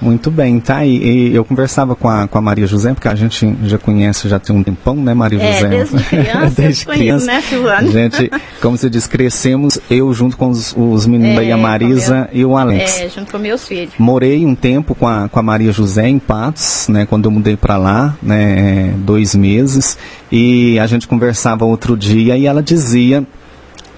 Muito 0.00 0.30
bem, 0.30 0.58
tá? 0.60 0.84
E, 0.84 0.96
e, 0.96 1.34
eu 1.34 1.44
conversava 1.44 1.94
com 1.94 2.08
a, 2.08 2.26
com 2.26 2.38
a 2.38 2.40
Maria 2.40 2.66
José, 2.66 2.94
porque 2.94 3.08
a 3.08 3.14
gente 3.14 3.54
já 3.64 3.76
conhece 3.76 4.28
já 4.28 4.38
tem 4.38 4.56
um 4.56 4.62
tempão, 4.62 4.96
né, 4.96 5.12
Maria 5.12 5.42
é, 5.42 5.54
José? 5.54 5.68
Desde 5.68 5.98
criança, 6.08 6.62
desde 6.62 6.86
criança, 6.86 7.26
né, 7.26 7.40
Silvana? 7.42 7.90
Gente, 7.90 8.30
como 8.62 8.78
você 8.78 8.88
diz, 8.88 9.06
crescemos 9.06 9.78
eu 9.90 10.12
junto 10.14 10.36
com 10.36 10.48
os, 10.48 10.74
os 10.76 11.06
meninos 11.06 11.36
é, 11.36 11.40
aí, 11.40 11.52
a 11.52 11.56
Marisa 11.56 12.28
meu, 12.32 12.40
e 12.40 12.44
o 12.44 12.56
Alex. 12.56 13.00
É, 13.00 13.08
junto 13.08 13.30
com 13.30 13.38
meus 13.38 13.66
filhos. 13.66 13.92
Morei 13.98 14.46
um 14.46 14.54
tempo 14.54 14.94
com 14.94 15.06
a, 15.06 15.28
com 15.28 15.38
a 15.38 15.42
Maria 15.42 15.72
José 15.72 16.08
em 16.08 16.18
Patos, 16.18 16.88
né, 16.88 17.04
quando 17.04 17.26
eu 17.26 17.30
mudei 17.30 17.56
para 17.56 17.76
lá, 17.76 18.16
né, 18.22 18.94
dois 18.98 19.34
meses, 19.34 19.98
e 20.32 20.78
a 20.78 20.86
gente 20.86 21.06
conversava 21.06 21.64
outro 21.64 21.96
dia 21.96 22.36
e 22.36 22.46
ela 22.46 22.62
dizia 22.62 23.26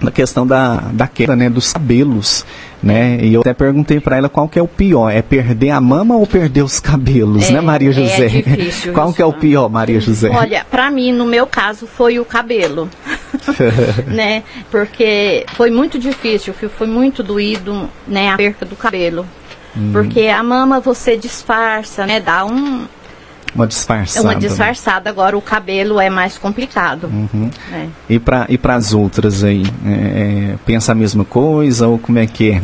na 0.03 0.11
questão 0.11 0.47
da, 0.47 0.77
da 0.93 1.07
queda, 1.07 1.37
né, 1.37 1.49
dos 1.49 1.73
cabelos 1.73 2.45
né? 2.83 3.19
E 3.23 3.35
eu 3.35 3.43
até 3.43 3.55
perguntei 3.55 4.01
para 4.01 4.17
ela 4.17 4.29
qual 4.29 4.49
que 4.49 4.59
é 4.59 4.63
o 4.63 4.67
pior, 4.67 5.09
é 5.09 5.23
perder 5.23 5.71
a 5.71 5.81
mama 5.81 6.17
ou 6.17 6.27
perder 6.27 6.63
os 6.63 6.81
cabelos, 6.81 7.49
é, 7.49 7.53
né, 7.53 7.61
Maria 7.61 7.91
é 7.91 7.93
José? 7.93 8.27
É 8.27 8.29
difícil 8.29 8.93
qual 8.93 9.09
isso, 9.09 9.17
que 9.17 9.23
é 9.23 9.25
o 9.25 9.33
pior, 9.33 9.69
Maria 9.69 10.01
José? 10.01 10.31
Olha, 10.31 10.67
para 10.69 10.91
mim, 10.91 11.13
no 11.13 11.25
meu 11.25 11.47
caso, 11.47 11.87
foi 11.87 12.19
o 12.19 12.25
cabelo, 12.25 12.89
né? 14.09 14.43
Porque 14.71 15.47
foi 15.55 15.71
muito 15.71 15.99
difícil, 15.99 16.53
foi 16.53 16.87
muito 16.87 17.23
doído, 17.23 17.89
né, 18.07 18.31
a 18.31 18.37
perca 18.37 18.67
do 18.67 18.75
cabelo. 18.75 19.25
Hum. 19.77 19.91
Porque 19.93 20.27
a 20.27 20.43
mama 20.43 20.81
você 20.81 21.17
disfarça, 21.17 22.05
né? 22.05 22.21
Dá 22.21 22.45
um, 22.45 22.85
uma 23.55 23.67
disfarçada. 23.67 24.27
Uma 24.27 24.35
disfarçada. 24.35 25.11
Agora 25.11 25.37
o 25.37 25.43
cabelo 25.43 26.01
é 26.01 26.09
mais 26.09 26.39
complicado. 26.39 27.05
Uhum. 27.05 27.51
É. 27.73 27.87
E 28.09 28.19
para 28.19 28.47
e 28.49 28.59
as 28.65 28.95
outras 28.95 29.45
aí? 29.45 29.65
É, 29.85 29.91
é, 29.91 30.55
pensa 30.65 30.93
a 30.93 30.95
mesma 30.95 31.25
coisa 31.25 31.87
ou 31.87 31.99
como 31.99 32.19
é 32.19 32.27
que 32.27 32.53
é? 32.53 32.63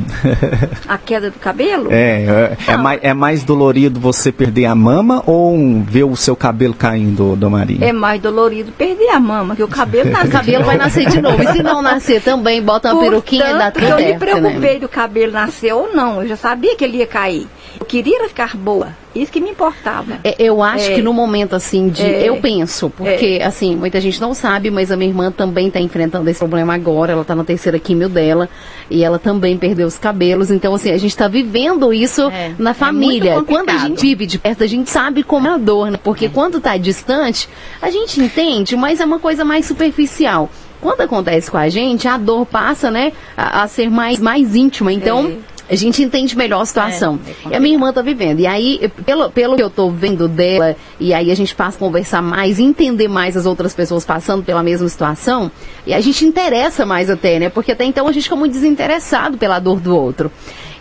a 0.88 0.96
queda 0.96 1.30
do 1.30 1.38
cabelo? 1.38 1.92
É, 1.92 2.24
é, 2.24 2.56
é 2.72 2.76
mais, 2.76 3.00
é 3.02 3.14
mais 3.14 3.44
dolorido 3.44 4.00
você 4.00 4.32
perder 4.32 4.66
a 4.66 4.74
mama 4.74 5.22
ou 5.26 5.82
ver 5.82 6.04
o 6.04 6.16
seu 6.16 6.34
cabelo 6.34 6.74
caindo, 6.74 7.36
Dona 7.36 7.58
Maria? 7.58 7.84
É 7.84 7.92
mais 7.92 8.20
dolorido 8.20 8.72
perder 8.72 9.10
a 9.10 9.20
mama, 9.20 9.54
que 9.54 9.62
o 9.62 9.68
cabelo 9.68 10.10
nasce. 10.10 10.28
o 10.28 10.30
cabelo 10.30 10.64
vai 10.64 10.76
nascer 10.76 11.06
de 11.08 11.20
novo. 11.20 11.42
E 11.42 11.52
se 11.52 11.62
não 11.62 11.82
nascer 11.82 12.22
também, 12.22 12.62
bota 12.62 12.88
uma 12.88 12.94
Portanto, 12.94 13.10
peruquinha 13.10 13.50
e 13.50 13.58
dá 13.58 13.70
tudo 13.70 13.86
Eu 13.86 13.96
me 13.96 14.18
preocupei 14.18 14.74
né? 14.74 14.80
do 14.80 14.88
cabelo 14.88 15.32
nascer 15.32 15.72
ou 15.72 15.94
não. 15.94 16.22
Eu 16.22 16.28
já 16.28 16.36
sabia 16.36 16.76
que 16.76 16.84
ele 16.84 16.98
ia 16.98 17.06
cair. 17.06 17.46
Eu 17.78 17.86
queria 17.86 18.28
ficar 18.28 18.56
boa. 18.56 18.96
Isso 19.14 19.32
que 19.32 19.40
me 19.40 19.50
importava. 19.50 20.20
É, 20.22 20.36
eu 20.38 20.62
acho 20.62 20.90
é. 20.90 20.94
que 20.94 21.02
no 21.02 21.12
momento 21.12 21.56
assim 21.56 21.88
de. 21.88 22.02
É. 22.02 22.28
Eu 22.28 22.36
penso, 22.36 22.90
porque 22.90 23.38
é. 23.40 23.44
assim, 23.44 23.74
muita 23.74 24.00
gente 24.00 24.20
não 24.20 24.34
sabe, 24.34 24.70
mas 24.70 24.92
a 24.92 24.96
minha 24.96 25.10
irmã 25.10 25.30
também 25.30 25.68
está 25.68 25.80
enfrentando 25.80 26.28
esse 26.28 26.38
problema 26.38 26.74
agora. 26.74 27.12
Ela 27.12 27.22
está 27.22 27.34
na 27.34 27.44
terceira 27.44 27.78
químio 27.78 28.08
dela 28.08 28.48
e 28.90 29.02
ela 29.02 29.18
também 29.18 29.56
perdeu 29.56 29.86
os 29.86 29.98
cabelos. 29.98 30.50
Então, 30.50 30.74
assim, 30.74 30.90
a 30.90 30.98
gente 30.98 31.10
está 31.10 31.26
vivendo 31.26 31.92
isso 31.92 32.28
é. 32.28 32.54
na 32.58 32.74
família. 32.74 33.42
quando 33.42 33.70
a 33.70 33.78
gente 33.78 34.00
vive 34.02 34.26
de 34.26 34.38
perto, 34.38 34.62
a 34.62 34.66
gente 34.66 34.90
sabe 34.90 35.22
como 35.22 35.48
é 35.48 35.50
a 35.50 35.58
dor, 35.58 35.90
né? 35.90 35.98
Porque 36.02 36.28
quando 36.28 36.58
está 36.58 36.76
distante, 36.76 37.48
a 37.82 37.90
gente 37.90 38.20
entende, 38.20 38.76
mas 38.76 39.00
é 39.00 39.04
uma 39.04 39.18
coisa 39.18 39.44
mais 39.44 39.66
superficial 39.66 40.48
quando 40.80 41.00
acontece 41.00 41.50
com 41.50 41.58
a 41.58 41.68
gente, 41.68 42.06
a 42.06 42.16
dor 42.16 42.46
passa, 42.46 42.88
né, 42.88 43.12
a, 43.36 43.62
a 43.64 43.68
ser 43.68 43.90
mais, 43.90 44.20
mais 44.20 44.54
íntima. 44.54 44.92
Então, 44.92 45.26
é 45.26 45.57
a 45.70 45.74
gente 45.74 46.02
entende 46.02 46.36
melhor 46.36 46.62
a 46.62 46.66
situação. 46.66 47.18
É, 47.26 47.30
é 47.30 47.52
e 47.52 47.56
a 47.56 47.60
minha 47.60 47.74
irmã 47.74 47.90
está 47.90 48.00
vivendo. 48.02 48.40
E 48.40 48.46
aí, 48.46 48.90
pelo, 49.04 49.30
pelo 49.30 49.56
que 49.56 49.62
eu 49.62 49.68
estou 49.68 49.90
vendo 49.90 50.26
dela, 50.26 50.76
e 50.98 51.12
aí 51.12 51.30
a 51.30 51.34
gente 51.34 51.54
passa 51.54 51.76
a 51.76 51.80
conversar 51.80 52.22
mais, 52.22 52.58
entender 52.58 53.08
mais 53.08 53.36
as 53.36 53.46
outras 53.46 53.74
pessoas 53.74 54.04
passando 54.04 54.42
pela 54.42 54.62
mesma 54.62 54.88
situação, 54.88 55.50
e 55.86 55.92
a 55.92 56.00
gente 56.00 56.24
interessa 56.24 56.86
mais 56.86 57.10
até, 57.10 57.38
né? 57.38 57.48
Porque 57.48 57.72
até 57.72 57.84
então 57.84 58.08
a 58.08 58.12
gente 58.12 58.24
fica 58.24 58.36
muito 58.36 58.52
desinteressado 58.52 59.36
pela 59.36 59.58
dor 59.58 59.80
do 59.80 59.94
outro. 59.94 60.30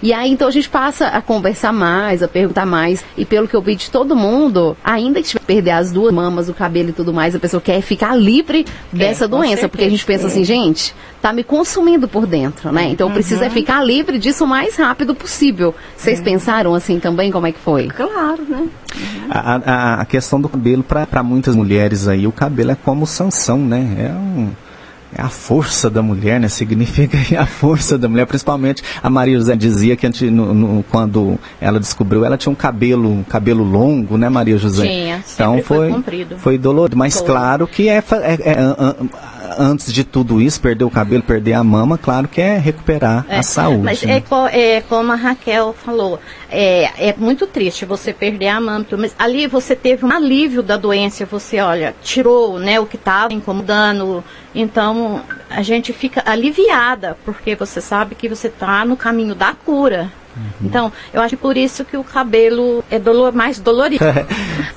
E 0.02 0.14
aí 0.14 0.32
então 0.32 0.48
a 0.48 0.52
gente 0.52 0.70
passa 0.70 1.08
a 1.08 1.22
conversar 1.22 1.74
mais, 1.74 2.22
a 2.22 2.28
perguntar 2.28 2.66
mais. 2.66 3.04
E 3.18 3.26
pelo 3.26 3.48
que 3.48 3.56
eu 3.56 3.62
vi 3.62 3.76
de 3.76 3.90
todo 3.90 4.16
mundo, 4.16 4.78
ainda 4.84 5.22
que 5.22 5.30
tiver 5.30 5.44
perder 5.44 5.72
as 5.72 5.92
duas 5.92 6.14
mamas, 6.14 6.50
o 6.50 6.54
cabelo 6.54 6.90
e 6.90 6.94
tudo 6.94 7.14
mais, 7.14 7.36
a 7.36 7.40
pessoa 7.40 7.62
quer 7.62 7.82
ficar 7.82 8.16
livre 8.16 8.66
dessa 8.92 9.26
é, 9.26 9.28
doença. 9.28 9.48
Certeza. 9.48 9.70
Porque 9.70 9.86
a 9.86 9.90
gente 9.90 10.06
pensa 10.06 10.28
assim, 10.28 10.44
gente, 10.44 10.94
tá 11.22 11.32
me 11.34 11.44
consumindo 11.44 12.08
por 12.08 12.28
dentro, 12.28 12.72
né? 12.72 12.90
Então 12.90 13.08
uhum. 13.08 13.14
precisa 13.14 13.50
ficar 13.50 13.84
livre 13.84 14.20
disso 14.20 14.44
o 14.44 14.48
mais 14.48 14.76
rápido 14.76 15.16
possível. 15.16 15.74
Vocês 15.96 16.20
é. 16.20 16.24
pensaram 16.24 16.76
assim 16.76 17.00
também 17.00 17.32
como 17.32 17.48
é 17.48 17.52
que 17.52 17.60
foi? 17.60 17.88
Claro, 17.88 18.44
né? 18.48 18.68
Uhum. 18.96 19.28
A, 19.30 19.56
a, 19.56 20.02
a, 20.02 20.06
questão 20.06 20.40
do 20.40 20.50
cabelo, 20.50 20.84
para 20.84 21.24
muitas 21.24 21.56
mulheres 21.56 22.08
aí, 22.08 22.28
o 22.28 22.32
cabelo 22.32 22.72
é 22.72 22.76
como 22.76 23.06
sanção, 23.06 23.58
né? 23.58 23.96
É 23.98 24.12
um 24.12 24.50
é 24.50 24.67
a 25.16 25.30
força 25.30 25.90
da 25.90 26.02
mulher, 26.02 26.40
né? 26.40 26.48
Significa 26.48 27.18
a 27.40 27.46
força 27.46 27.98
da 27.98 28.08
mulher. 28.08 28.26
Principalmente 28.26 28.84
a 29.02 29.10
Maria 29.10 29.38
José 29.38 29.56
dizia 29.56 29.96
que 29.96 30.06
antes, 30.06 30.32
no, 30.32 30.54
no, 30.54 30.84
quando 30.84 31.40
ela 31.62 31.80
descobriu, 31.80 32.26
ela 32.26 32.38
tinha 32.38 32.52
um 32.52 32.56
cabelo, 32.56 33.10
um 33.10 33.24
cabelo 33.24 33.64
longo, 33.64 34.18
né, 34.18 34.30
Maria 34.30 34.58
José? 34.58 34.88
Tinha. 34.88 35.24
Então 35.34 35.62
foi, 35.62 35.92
foi, 35.92 36.28
foi 36.38 36.58
dolorido. 36.58 36.98
Mas 36.98 37.22
claro 37.22 37.68
que 37.68 37.90
é, 37.90 37.98
é, 37.98 38.34
é, 38.34 38.52
é 38.52 39.37
antes 39.58 39.92
de 39.92 40.04
tudo 40.04 40.42
isso, 40.42 40.60
perder 40.60 40.84
o 40.84 40.90
cabelo, 40.90 41.24
perder 41.24 41.54
a 41.54 41.64
mama, 41.64 41.98
claro 41.98 42.28
que 42.28 42.42
é 42.42 42.58
recuperar 42.58 43.26
é, 43.30 43.40
a 43.40 43.44
saúde. 43.44 43.84
Mas 43.84 44.02
né? 44.04 44.24
é, 44.52 44.76
é, 44.76 44.82
como 44.82 45.12
a 45.12 45.16
Raquel 45.16 45.74
falou, 45.74 46.20
é, 46.50 47.10
é 47.10 47.16
muito 47.18 47.48
triste 47.48 47.86
você 47.86 48.14
perder 48.14 48.50
a 48.50 48.60
mama, 48.60 48.86
mas 48.98 49.16
ali 49.18 49.48
você 49.48 49.76
teve 49.76 50.06
um 50.06 50.12
alívio 50.12 50.62
da 50.62 50.78
doença, 50.78 51.26
você, 51.26 51.60
olha, 51.60 51.96
tirou 52.02 52.60
né, 52.60 52.80
o 52.80 52.86
que 52.86 52.96
estava 52.96 53.34
incomodando, 53.34 54.24
então 54.54 55.22
a 55.50 55.62
gente 55.62 55.94
fica 55.94 56.24
aliviada, 56.26 57.18
porque 57.24 57.56
você 57.56 57.82
sabe 57.82 58.16
que 58.16 58.28
você 58.28 58.48
está 58.48 58.84
no 58.86 58.98
caminho 58.98 59.36
da 59.36 59.54
cura. 59.54 60.12
Uhum. 60.38 60.68
Então, 60.68 60.94
eu 61.12 61.22
acho 61.22 61.36
por 61.38 61.58
isso 61.58 61.84
que 61.84 61.98
o 61.98 62.04
cabelo 62.04 62.84
é 62.90 63.00
dolor, 63.00 63.34
mais 63.34 63.60
dolorido. 63.60 64.04
é. 64.06 64.26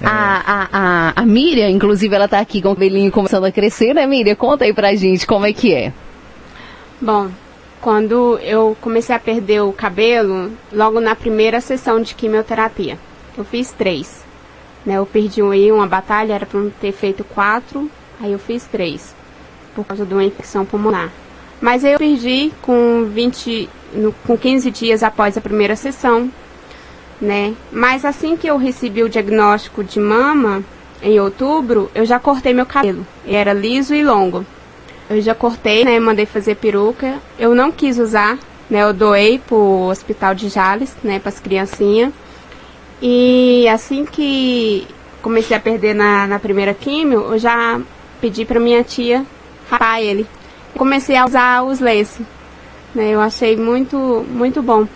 a, 0.02 0.42
a, 0.46 0.68
a, 0.72 1.12
a 1.16 1.26
Miriam, 1.26 1.68
inclusive, 1.68 2.14
ela 2.14 2.24
está 2.24 2.38
aqui 2.38 2.62
com 2.62 2.70
o 2.70 2.74
cabelinho 2.74 3.12
começando 3.12 3.44
a 3.44 3.52
crescer, 3.52 3.94
né, 3.94 4.06
Miriam? 4.06 4.34
Conta 4.34 4.64
aí 4.64 4.72
pra 4.72 4.94
gente 4.94 5.26
como 5.26 5.46
é 5.46 5.52
que 5.52 5.74
é. 5.74 5.92
Bom, 7.00 7.30
quando 7.80 8.38
eu 8.40 8.76
comecei 8.80 9.14
a 9.14 9.18
perder 9.18 9.62
o 9.62 9.72
cabelo, 9.72 10.52
logo 10.72 11.00
na 11.00 11.14
primeira 11.14 11.60
sessão 11.60 12.00
de 12.00 12.14
quimioterapia, 12.14 12.98
eu 13.36 13.44
fiz 13.44 13.72
três. 13.72 14.24
Né, 14.84 14.94
eu 14.94 15.04
perdi 15.04 15.42
um 15.42 15.50
aí, 15.50 15.70
uma 15.70 15.86
batalha, 15.86 16.32
era 16.32 16.46
para 16.46 16.60
ter 16.80 16.92
feito 16.92 17.22
quatro, 17.22 17.90
aí 18.18 18.32
eu 18.32 18.38
fiz 18.38 18.64
três, 18.64 19.14
por 19.74 19.84
causa 19.84 20.06
de 20.06 20.14
uma 20.14 20.24
infecção 20.24 20.64
pulmonar. 20.64 21.10
Mas 21.60 21.84
eu 21.84 21.98
perdi 21.98 22.50
com 22.62 23.04
20, 23.04 23.68
no, 23.92 24.12
com 24.26 24.36
15 24.36 24.70
dias 24.70 25.02
após 25.02 25.36
a 25.36 25.40
primeira 25.40 25.76
sessão, 25.76 26.30
né? 27.20 27.54
Mas 27.70 28.04
assim 28.04 28.36
que 28.36 28.46
eu 28.46 28.56
recebi 28.56 29.02
o 29.02 29.08
diagnóstico 29.08 29.84
de 29.84 30.00
mama, 30.00 30.62
em 31.02 31.18
outubro, 31.18 31.90
eu 31.94 32.04
já 32.04 32.18
cortei 32.18 32.52
meu 32.52 32.66
cabelo. 32.66 33.06
Ele 33.24 33.36
era 33.36 33.52
liso 33.52 33.94
e 33.94 34.04
longo. 34.04 34.44
Eu 35.08 35.20
já 35.20 35.34
cortei, 35.34 35.84
né? 35.84 35.98
Mandei 35.98 36.26
fazer 36.26 36.56
peruca. 36.56 37.18
Eu 37.38 37.54
não 37.54 37.72
quis 37.72 37.98
usar, 37.98 38.38
né? 38.68 38.82
Eu 38.82 38.92
doei 38.92 39.38
pro 39.38 39.88
hospital 39.88 40.34
de 40.34 40.48
Jales, 40.48 40.94
né? 41.02 41.20
As 41.24 41.40
criancinhas. 41.40 42.12
E 43.00 43.66
assim 43.68 44.04
que 44.04 44.86
comecei 45.22 45.56
a 45.56 45.60
perder 45.60 45.94
na, 45.94 46.26
na 46.26 46.38
primeira 46.38 46.74
químio, 46.74 47.32
eu 47.32 47.38
já 47.38 47.80
pedi 48.20 48.44
para 48.44 48.60
minha 48.60 48.84
tia 48.84 49.24
rapar 49.70 50.00
ele 50.02 50.26
comecei 50.76 51.16
a 51.16 51.24
usar 51.24 51.62
os 51.62 51.80
lenços. 51.80 52.24
Né? 52.94 53.10
Eu 53.10 53.20
achei 53.20 53.56
muito, 53.56 53.96
muito 54.28 54.62
bom. 54.62 54.86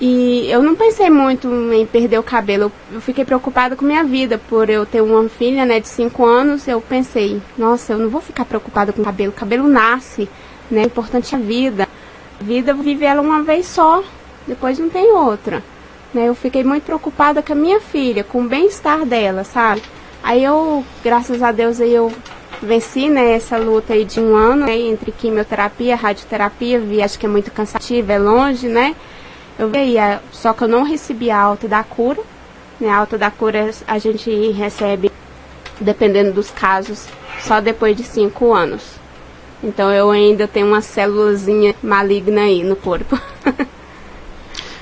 E 0.00 0.50
eu 0.50 0.62
não 0.62 0.74
pensei 0.74 1.08
muito 1.08 1.48
em 1.72 1.86
perder 1.86 2.18
o 2.18 2.22
cabelo. 2.22 2.70
Eu 2.92 3.00
fiquei 3.00 3.24
preocupada 3.24 3.76
com 3.76 3.84
minha 3.84 4.04
vida, 4.04 4.38
por 4.48 4.68
eu 4.68 4.84
ter 4.84 5.00
uma 5.00 5.28
filha 5.28 5.64
né, 5.64 5.80
de 5.80 5.88
5 5.88 6.24
anos. 6.24 6.66
Eu 6.66 6.80
pensei, 6.80 7.40
nossa, 7.56 7.92
eu 7.92 7.98
não 7.98 8.08
vou 8.08 8.20
ficar 8.20 8.44
preocupada 8.44 8.92
com 8.92 9.02
o 9.02 9.04
cabelo. 9.04 9.30
O 9.30 9.34
cabelo 9.34 9.68
nasce, 9.68 10.28
né? 10.70 10.82
O 10.82 10.86
importante 10.86 11.34
é 11.34 11.38
a 11.38 11.40
vida. 11.40 11.88
A 12.40 12.44
vida 12.44 12.74
vive 12.74 13.04
ela 13.04 13.22
uma 13.22 13.42
vez 13.42 13.66
só, 13.66 14.02
depois 14.46 14.78
não 14.78 14.90
tem 14.90 15.12
outra. 15.12 15.62
Né? 16.12 16.28
Eu 16.28 16.34
fiquei 16.34 16.64
muito 16.64 16.84
preocupada 16.84 17.42
com 17.42 17.52
a 17.52 17.56
minha 17.56 17.80
filha, 17.80 18.24
com 18.24 18.42
o 18.42 18.48
bem-estar 18.48 19.06
dela, 19.06 19.44
sabe? 19.44 19.82
Aí 20.22 20.42
eu, 20.42 20.84
graças 21.02 21.42
a 21.42 21.52
Deus, 21.52 21.80
aí 21.80 21.94
eu 21.94 22.12
venci 22.64 23.08
né, 23.08 23.32
essa 23.32 23.56
luta 23.56 23.92
aí 23.92 24.04
de 24.04 24.20
um 24.20 24.34
ano 24.34 24.66
né, 24.66 24.76
entre 24.76 25.12
quimioterapia, 25.12 25.96
radioterapia, 25.96 26.80
vi 26.80 27.02
acho 27.02 27.18
que 27.18 27.26
é 27.26 27.28
muito 27.28 27.50
cansativo, 27.50 28.10
é 28.10 28.18
longe, 28.18 28.68
né? 28.68 28.94
Eu 29.58 29.68
vi 29.68 29.98
aí, 29.98 30.18
só 30.32 30.52
que 30.52 30.64
eu 30.64 30.68
não 30.68 30.82
recebi 30.82 31.30
a 31.30 31.40
alta 31.40 31.68
da 31.68 31.82
cura. 31.82 32.20
Né, 32.80 32.88
a 32.88 32.96
alta 32.96 33.16
da 33.16 33.30
cura 33.30 33.70
a 33.86 33.98
gente 33.98 34.30
recebe, 34.50 35.10
dependendo 35.80 36.32
dos 36.32 36.50
casos, 36.50 37.06
só 37.40 37.60
depois 37.60 37.96
de 37.96 38.02
cinco 38.02 38.52
anos. 38.52 38.82
Então 39.62 39.90
eu 39.92 40.10
ainda 40.10 40.46
tenho 40.46 40.66
uma 40.66 40.82
célulazinha 40.82 41.74
maligna 41.82 42.42
aí 42.42 42.62
no 42.62 42.76
corpo. 42.76 43.18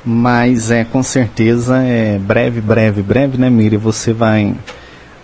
Mas 0.04 0.70
é 0.70 0.84
com 0.84 1.02
certeza 1.02 1.76
é 1.78 2.18
breve, 2.18 2.60
breve, 2.60 3.02
breve, 3.02 3.38
né, 3.38 3.48
Miri? 3.48 3.76
Você 3.76 4.12
vai 4.12 4.54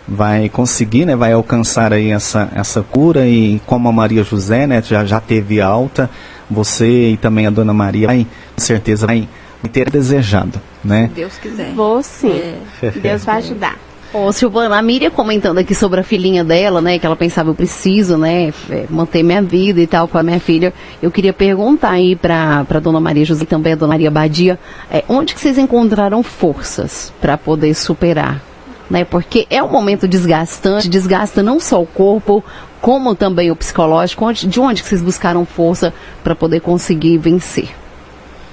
vai 0.09 0.49
conseguir, 0.49 1.05
né, 1.05 1.15
vai 1.15 1.33
alcançar 1.33 1.93
aí 1.93 2.11
essa, 2.11 2.50
essa 2.55 2.83
cura 2.83 3.27
e 3.27 3.61
como 3.67 3.88
a 3.88 3.93
Maria 3.93 4.25
José, 4.25 4.67
né, 4.67 4.83
já, 4.83 5.05
já 5.05 5.21
teve 5.21 5.61
alta, 5.61 6.09
você 6.50 7.11
e 7.11 7.17
também 7.17 7.47
a 7.47 7.50
Dona 7.50 7.75
Maria, 7.75 8.07
vai, 8.07 8.27
com 8.55 8.61
certeza 8.61 9.07
vai 9.07 9.29
ter 9.71 9.91
desejado, 9.91 10.61
né? 10.83 11.11
Deus 11.15 11.37
quiser. 11.37 11.73
Vou 11.75 12.03
sim. 12.03 12.41
É. 12.83 12.91
Deus 12.91 13.25
vai 13.25 13.37
ajudar. 13.37 13.77
Ô, 14.15 14.33
Silvana, 14.33 14.79
a 14.79 14.81
Miriam 14.81 15.11
comentando 15.11 15.59
aqui 15.59 15.75
sobre 15.75 16.00
a 16.00 16.03
filhinha 16.03 16.43
dela, 16.43 16.81
né? 16.81 16.99
Que 16.99 17.05
ela 17.05 17.15
pensava, 17.15 17.50
eu 17.50 17.55
preciso, 17.55 18.17
né? 18.17 18.55
é, 18.71 18.87
Manter 18.88 19.23
minha 19.23 19.43
vida 19.43 19.81
e 19.83 19.87
tal 19.87 20.09
com 20.09 20.17
a 20.17 20.23
minha 20.23 20.41
filha. 20.41 20.73
Eu 21.03 21.11
queria 21.11 21.33
perguntar 21.35 21.91
aí 21.91 22.17
pra, 22.17 22.65
pra 22.65 22.81
dona 22.81 23.00
Maria 23.00 23.27
José 23.27 23.43
e 23.43 23.47
também 23.47 23.75
a 23.75 23.77
dona 23.77 23.93
Maria 23.93 24.11
Badia, 24.11 24.59
é, 24.91 25.05
onde 25.11 25.35
que 25.35 25.41
vocês 25.41 25.59
encontraram 25.59 26.23
forças 26.23 27.12
para 27.21 27.37
poder 27.37 27.75
superar? 27.75 28.48
Né? 28.90 29.04
Porque 29.04 29.47
é 29.50 29.62
um 29.62 29.68
momento 29.68 30.09
desgastante, 30.09 30.88
desgasta 30.88 31.42
não 31.42 31.61
só 31.61 31.83
o 31.83 31.87
corpo, 31.87 32.42
como 32.80 33.14
também 33.14 33.50
o 33.50 33.57
psicológico. 33.57 34.25
Onde, 34.25 34.47
de 34.47 34.61
onde 34.61 34.83
que 34.83 34.88
vocês 34.88 35.02
buscaram 35.02 35.45
força 35.45 35.92
para 36.25 36.35
poder 36.35 36.61
conseguir 36.61 37.18
vencer? 37.18 37.68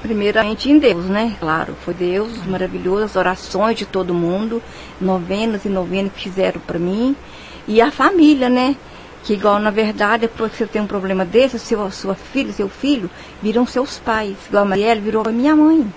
Primeiramente 0.02 0.70
em 0.70 0.78
Deus, 0.78 1.06
né? 1.06 1.36
Claro, 1.40 1.76
foi 1.84 1.94
Deus 1.94 2.46
maravilhoso, 2.46 3.18
orações 3.18 3.78
de 3.78 3.86
todo 3.86 4.14
mundo, 4.14 4.62
novenas 5.02 5.66
e 5.66 5.70
novenas 5.70 6.12
que 6.14 6.22
fizeram 6.22 6.62
para 6.62 6.78
mim. 6.78 7.16
E 7.68 7.82
a 7.82 7.90
família, 7.90 8.50
né? 8.50 8.76
Que 9.24 9.34
igual, 9.34 9.58
na 9.58 9.72
verdade, 9.72 10.22
depois 10.22 10.52
que 10.52 10.60
você 10.60 10.68
tem 10.68 10.82
um 10.82 10.86
problema 10.86 11.26
desse, 11.26 11.58
seu, 11.58 11.90
sua 11.90 12.14
filha, 12.14 12.54
seu 12.54 12.70
filho, 12.70 13.10
viram 13.42 13.66
seus 13.66 13.98
pais. 13.98 14.36
Igual 14.48 14.64
a 14.64 14.68
Marielle 14.68 15.02
virou 15.02 15.24
a 15.28 15.32
minha 15.32 15.56
mãe. 15.56 15.92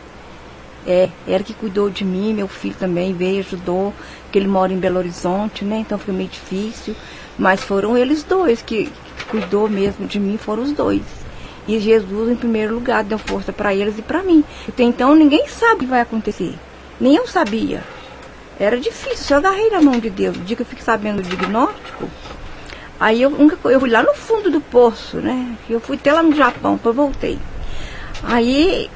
É, 0.87 1.08
ela 1.26 1.44
que 1.44 1.52
cuidou 1.52 1.90
de 1.90 2.04
mim, 2.04 2.32
meu 2.32 2.49
filho 2.49 2.75
também 2.78 3.12
veio, 3.12 3.40
ajudou, 3.40 3.92
porque 4.23 4.38
ele 4.38 4.49
mora 4.49 4.73
em 4.73 4.78
Belo 4.78 4.99
Horizonte, 4.99 5.64
né? 5.64 5.78
Então 5.78 5.99
foi 5.99 6.14
meio 6.14 6.28
difícil. 6.28 6.94
Mas 7.38 7.62
foram 7.62 7.97
eles 7.97 8.23
dois 8.25 8.62
que, 8.62 8.87
que 8.87 9.25
cuidou 9.26 9.68
mesmo 9.68 10.06
de 10.06 10.18
mim, 10.18 10.37
foram 10.37 10.62
os 10.62 10.73
dois. 10.73 11.02
E 11.68 11.78
Jesus, 11.78 12.30
em 12.30 12.37
primeiro 12.37 12.75
lugar, 12.75 13.04
deu 13.04 13.18
força 13.18 13.52
para 13.52 13.75
eles 13.75 13.99
e 13.99 14.02
para 14.02 14.23
mim. 14.23 14.42
Até 14.66 14.82
então 14.82 15.14
ninguém 15.14 15.47
sabe 15.49 15.75
o 15.75 15.78
que 15.80 15.87
vai 15.87 16.00
acontecer. 16.00 16.54
Nem 16.99 17.14
eu 17.14 17.26
sabia. 17.26 17.82
Era 18.58 18.80
difícil. 18.80 19.37
Eu 19.37 19.38
agarrei 19.38 19.70
na 19.70 19.80
mão 19.80 20.00
de 20.00 20.08
Deus. 20.08 20.37
O 20.37 20.40
dia 20.40 20.56
que 20.56 20.62
eu 20.62 20.66
fiquei 20.66 20.85
sabendo 20.85 21.23
do 21.23 21.28
diagnóstico, 21.28 22.08
aí 22.99 23.20
eu, 23.20 23.30
eu 23.64 23.80
fui 23.80 23.90
lá 23.90 24.02
no 24.02 24.14
fundo 24.14 24.50
do 24.50 24.61
poço, 24.62 25.18
né? 25.18 25.56
Eu 25.68 25.78
fui 25.78 25.97
até 25.97 26.12
lá 26.12 26.23
no 26.23 26.35
Japão, 26.35 26.76
depois 26.76 26.97
voltei. 26.97 27.38
Aí 28.23 28.90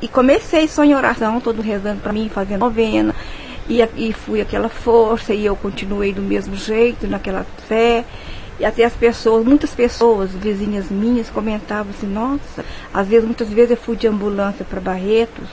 e 0.00 0.08
comecei 0.08 0.68
só 0.68 0.84
em 0.84 0.94
oração, 0.94 1.40
todo 1.40 1.62
rezando 1.62 2.00
para 2.00 2.12
mim, 2.12 2.30
fazendo 2.32 2.60
novena. 2.60 3.14
E, 3.68 3.80
e 3.96 4.12
fui 4.12 4.40
aquela 4.40 4.68
força, 4.68 5.32
e 5.32 5.46
eu 5.46 5.56
continuei 5.56 6.12
do 6.12 6.20
mesmo 6.20 6.54
jeito, 6.54 7.06
naquela 7.06 7.46
fé. 7.66 8.04
E 8.58 8.64
até 8.64 8.84
as 8.84 8.94
pessoas, 8.94 9.44
muitas 9.44 9.74
pessoas, 9.74 10.30
vizinhas 10.30 10.90
minhas, 10.90 11.30
comentavam 11.30 11.90
assim, 11.90 12.06
nossa, 12.06 12.64
às 12.92 13.08
vezes, 13.08 13.24
muitas 13.24 13.48
vezes 13.48 13.72
eu 13.72 13.76
fui 13.76 13.96
de 13.96 14.06
ambulância 14.06 14.64
para 14.64 14.80
Barretos. 14.80 15.48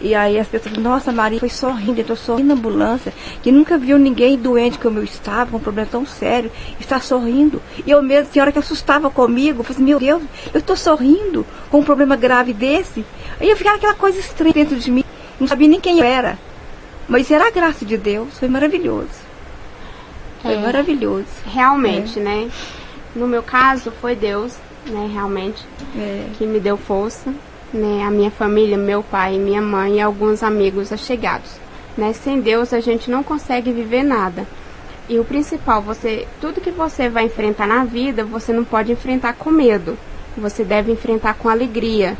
E 0.00 0.14
aí 0.14 0.38
as 0.38 0.46
pessoas, 0.46 0.76
nossa, 0.76 1.10
Maria 1.10 1.40
foi 1.40 1.48
sorrindo, 1.48 1.98
eu 1.98 2.02
estou 2.02 2.16
sorrindo 2.16 2.48
na 2.48 2.54
ambulância, 2.54 3.12
que 3.42 3.50
nunca 3.50 3.76
viu 3.76 3.98
ninguém 3.98 4.38
doente 4.38 4.78
como 4.78 4.98
eu 4.98 5.02
estava, 5.02 5.50
com 5.50 5.56
um 5.56 5.60
problema 5.60 5.88
tão 5.90 6.06
sério, 6.06 6.52
está 6.78 7.00
sorrindo. 7.00 7.60
E 7.84 7.90
eu 7.90 8.00
mesmo, 8.00 8.32
senhora 8.32 8.52
que 8.52 8.58
assustava 8.60 9.10
comigo, 9.10 9.60
eu 9.60 9.64
falei 9.64 9.76
assim, 9.76 9.84
meu 9.84 9.98
Deus, 9.98 10.22
eu 10.54 10.60
estou 10.60 10.76
sorrindo 10.76 11.44
com 11.68 11.80
um 11.80 11.84
problema 11.84 12.14
grave 12.14 12.52
desse. 12.52 13.04
Aí 13.40 13.50
eu 13.50 13.56
ficava 13.56 13.76
aquela 13.76 13.94
coisa 13.94 14.20
estranha 14.20 14.54
dentro 14.54 14.76
de 14.76 14.90
mim, 14.90 15.04
não 15.40 15.48
sabia 15.48 15.66
nem 15.66 15.80
quem 15.80 15.98
eu 15.98 16.04
era. 16.04 16.38
Mas 17.08 17.30
era 17.30 17.48
a 17.48 17.50
graça 17.50 17.84
de 17.84 17.96
Deus, 17.96 18.38
foi 18.38 18.48
maravilhoso. 18.48 19.08
Foi 20.42 20.54
É. 20.54 20.58
maravilhoso. 20.58 21.26
Realmente, 21.44 22.20
né? 22.20 22.48
No 23.16 23.26
meu 23.26 23.42
caso, 23.42 23.90
foi 24.00 24.14
Deus, 24.14 24.56
né? 24.86 25.10
Realmente, 25.12 25.64
É. 25.96 26.26
que 26.38 26.46
me 26.46 26.60
deu 26.60 26.76
força, 26.76 27.34
né? 27.72 28.04
A 28.04 28.10
minha 28.10 28.30
família, 28.30 28.76
meu 28.76 29.02
pai, 29.02 29.38
minha 29.38 29.60
mãe 29.60 29.96
e 29.96 30.00
alguns 30.00 30.42
amigos 30.42 30.92
allegados, 30.92 31.50
né? 31.96 32.12
Sem 32.12 32.40
Deus 32.40 32.72
a 32.72 32.80
gente 32.80 33.10
não 33.10 33.22
consegue 33.22 33.72
viver 33.72 34.02
nada. 34.02 34.46
E 35.08 35.18
o 35.18 35.24
principal, 35.24 35.80
você, 35.80 36.26
tudo 36.40 36.60
que 36.60 36.70
você 36.70 37.08
vai 37.08 37.24
enfrentar 37.24 37.66
na 37.66 37.84
vida, 37.84 38.24
você 38.24 38.52
não 38.52 38.64
pode 38.64 38.92
enfrentar 38.92 39.34
com 39.34 39.50
medo. 39.50 39.96
Você 40.36 40.62
deve 40.62 40.92
enfrentar 40.92 41.34
com 41.34 41.48
alegria, 41.48 42.16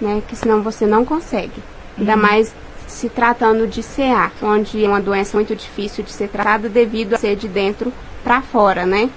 né? 0.00 0.22
Que 0.28 0.36
senão 0.36 0.62
você 0.62 0.86
não 0.86 1.04
consegue. 1.04 1.62
Ainda 1.98 2.16
mais 2.16 2.54
se 2.86 3.08
tratando 3.08 3.66
de 3.66 3.82
CA, 3.82 4.30
onde 4.42 4.84
é 4.84 4.88
uma 4.88 5.00
doença 5.00 5.36
muito 5.36 5.56
difícil 5.56 6.04
de 6.04 6.12
ser 6.12 6.28
tratada 6.28 6.68
devido 6.68 7.14
a 7.14 7.18
ser 7.18 7.36
de 7.36 7.48
dentro 7.48 7.92
para 8.22 8.42
fora, 8.42 8.86
né? 8.86 9.10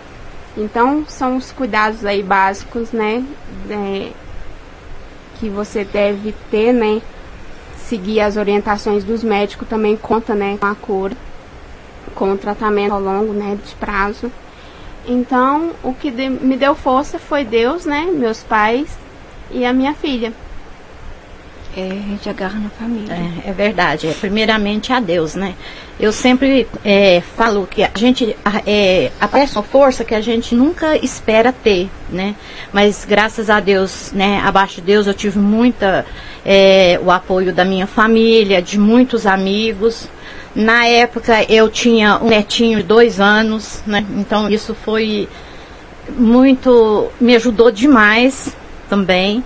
Então, 0.58 1.06
são 1.08 1.38
os 1.38 1.52
cuidados 1.52 2.06
aí 2.06 2.24
básicos, 2.24 2.92
né? 2.92 3.24
é, 3.70 4.12
que 5.40 5.50
você 5.50 5.84
deve 5.84 6.34
ter, 6.52 6.74
né? 6.74 7.02
Seguir 7.78 8.22
as 8.22 8.38
orientações 8.38 9.04
dos 9.04 9.24
médicos 9.24 9.68
também 9.68 9.96
conta, 9.96 10.36
né? 10.36 10.58
Com 10.60 10.66
a 10.68 10.76
cura, 10.76 11.16
com 12.14 12.32
o 12.34 12.38
tratamento 12.38 12.94
ao 12.94 13.02
longo, 13.02 13.34
né? 13.34 13.58
De 13.66 13.74
prazo. 13.76 14.32
Então, 15.08 15.72
o 15.84 15.94
que 15.94 16.12
de- 16.12 16.30
me 16.30 16.56
deu 16.56 16.76
força 16.76 17.18
foi 17.18 17.44
Deus, 17.44 17.86
né? 17.86 18.08
Meus 18.14 18.44
pais 18.44 18.90
e 19.50 19.66
a 19.66 19.74
minha 19.74 19.94
filha. 19.94 20.32
É, 21.76 21.82
a 21.92 22.10
gente 22.10 22.30
agarra 22.30 22.60
na 22.60 22.70
família. 22.70 23.14
É, 23.46 23.50
é 23.50 23.54
verdade. 23.54 24.08
É, 24.08 24.14
primeiramente 24.14 24.92
a 24.92 25.00
Deus, 25.00 25.36
né? 25.36 25.56
Eu 26.00 26.14
sempre 26.14 26.66
é, 26.86 27.22
falo 27.36 27.68
que 27.68 27.84
a 27.84 27.92
gente 27.94 28.34
é, 28.66 29.12
aparece 29.20 29.58
uma 29.58 29.64
força 29.64 30.06
que 30.06 30.16
a 30.16 30.22
gente 30.22 30.56
nunca 30.56 30.96
espera 30.96 31.52
ter, 31.52 31.90
né? 32.10 32.36
Mas 32.72 33.04
graças 33.04 33.50
a 33.50 33.60
Deus, 33.60 34.14
né? 34.14 34.42
Abaixo 34.46 34.76
de 34.76 34.82
Deus 34.84 35.08
eu 35.08 35.14
tive 35.14 35.40
muita 35.40 36.06
é, 36.46 36.98
o 37.04 37.12
apoio 37.12 37.52
da 37.52 37.66
minha 37.66 37.86
família, 37.86 38.62
de 38.62 38.80
muitos 38.80 39.28
amigos. 39.28 40.08
Na 40.56 40.86
época 40.86 41.44
eu 41.52 41.68
tinha 41.68 42.18
um 42.20 42.30
netinho 42.30 42.78
de 42.78 42.84
dois 42.84 43.20
anos, 43.20 43.84
né? 43.86 44.06
Então 44.18 44.50
isso 44.50 44.74
foi 44.74 45.28
muito 46.16 47.12
me 47.20 47.36
ajudou 47.36 47.70
demais 47.70 48.56
também 48.90 49.44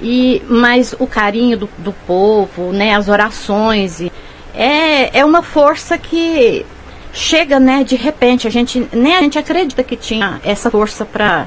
e 0.00 0.40
mas 0.48 0.94
o 0.98 1.06
carinho 1.06 1.58
do, 1.58 1.68
do 1.76 1.92
povo 1.92 2.72
né 2.72 2.94
as 2.94 3.08
orações 3.08 4.00
e 4.00 4.10
é, 4.58 5.18
é 5.20 5.24
uma 5.24 5.42
força 5.42 5.96
que 5.96 6.66
chega 7.12 7.58
né 7.60 7.84
de 7.84 7.96
repente 7.96 8.46
a 8.46 8.50
gente 8.50 8.86
nem 8.92 9.16
a 9.16 9.22
gente 9.22 9.38
acredita 9.38 9.82
que 9.82 9.96
tinha 9.96 10.40
essa 10.44 10.70
força 10.70 11.04
para 11.06 11.46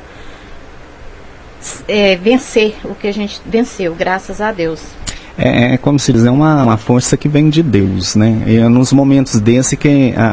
vencer 2.22 2.76
o 2.84 2.96
que 2.96 3.08
a 3.08 3.14
gente 3.14 3.40
venceu 3.46 3.94
graças 3.94 4.42
a 4.42 4.52
Deus 4.52 4.82
É, 5.38 5.74
é 5.74 5.78
como 5.78 5.98
se 6.00 6.12
diz, 6.12 6.26
é 6.26 6.32
uma, 6.32 6.64
uma 6.64 6.78
força 6.78 7.16
que 7.16 7.30
vem 7.30 7.50
de 7.50 7.64
Deus, 7.64 8.16
né? 8.16 8.44
E 8.48 8.58
é 8.58 8.68
nos 8.68 8.92
momentos 8.92 9.40
desse 9.40 9.78
que 9.78 10.14
a, 10.18 10.26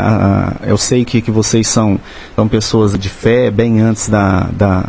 a- 0.63 0.67
eu 0.67 0.77
sei 0.77 1.05
que, 1.05 1.21
que 1.23 1.31
vocês 1.31 1.69
são, 1.69 2.01
são 2.35 2.49
pessoas 2.49 2.99
de 2.99 3.09
fé 3.09 3.49
bem 3.51 3.81
antes 3.81 4.09
da, 4.09 4.49
da, 4.53 4.85